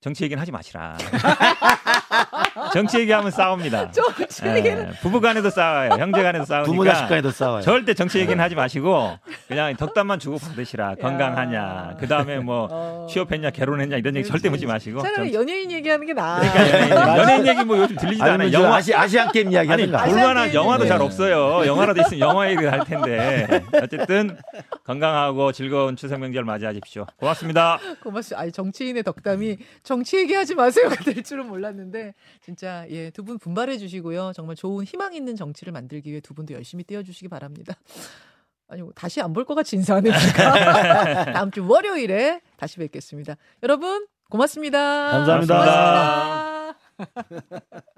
[0.00, 0.96] 정치 얘기는 하지 마시라.
[2.72, 3.90] 정치 얘기하면 싸웁니다.
[3.92, 5.90] 정치 예, 얘기는 부부 간에도 싸워요.
[5.98, 6.70] 형제 간에도 싸우니까.
[6.70, 7.60] 부모 자식 간에도 싸워요.
[7.62, 10.96] 절대 정치 얘기는 하지 마시고 그냥 덕담만 주고 받으시라.
[10.96, 11.96] 건강하냐.
[12.00, 13.06] 그 다음에 뭐 어.
[13.10, 15.02] 취업했냐, 결혼했냐 이런 얘기 절대 묻지 마시고.
[15.02, 16.40] 차라리 정- 연예인 얘기하는 게 나아.
[16.40, 18.52] 그러니까 연예인 얘기 뭐 요즘 들리지도 않아요.
[18.52, 21.04] 영화 아시, 아시안 게임 이야기 아니 볼만한 영화도 잘 네.
[21.04, 21.66] 없어요.
[21.66, 23.46] 영화라도 있으면 영화 얘기를 할 텐데
[23.82, 24.36] 어쨌든
[24.84, 27.06] 건강하고 즐거운 추석 명절 맞이하십시오.
[27.18, 27.78] 고맙습니다.
[28.02, 28.40] 고맙습니다.
[28.42, 32.14] 아니 정치인의 덕담이 정치 얘기하지 마세요가 될 줄은 몰랐는데
[32.46, 34.32] 진짜 예 두 분 분발해 주시고요.
[34.32, 37.74] 정말 좋은 희망 있는 정치를 만들기 위해 두 분도 열심히 뛰어 주시기 바랍니다.
[38.68, 43.36] 아니 뭐 다시 안 볼 것 같이 인사하니까 다음 주 월요일에 다시 뵙겠습니다.
[43.64, 45.10] 여러분 고맙습니다.
[45.10, 46.76] 감사합니다.
[46.96, 47.96] 고맙습니다.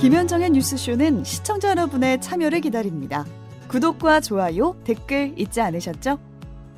[0.00, 3.24] 김현정의 뉴스쇼는 시청자 여러분의 참여를 기다립니다.
[3.68, 6.29] 구독과 좋아요, 댓글 잊지 않으셨죠?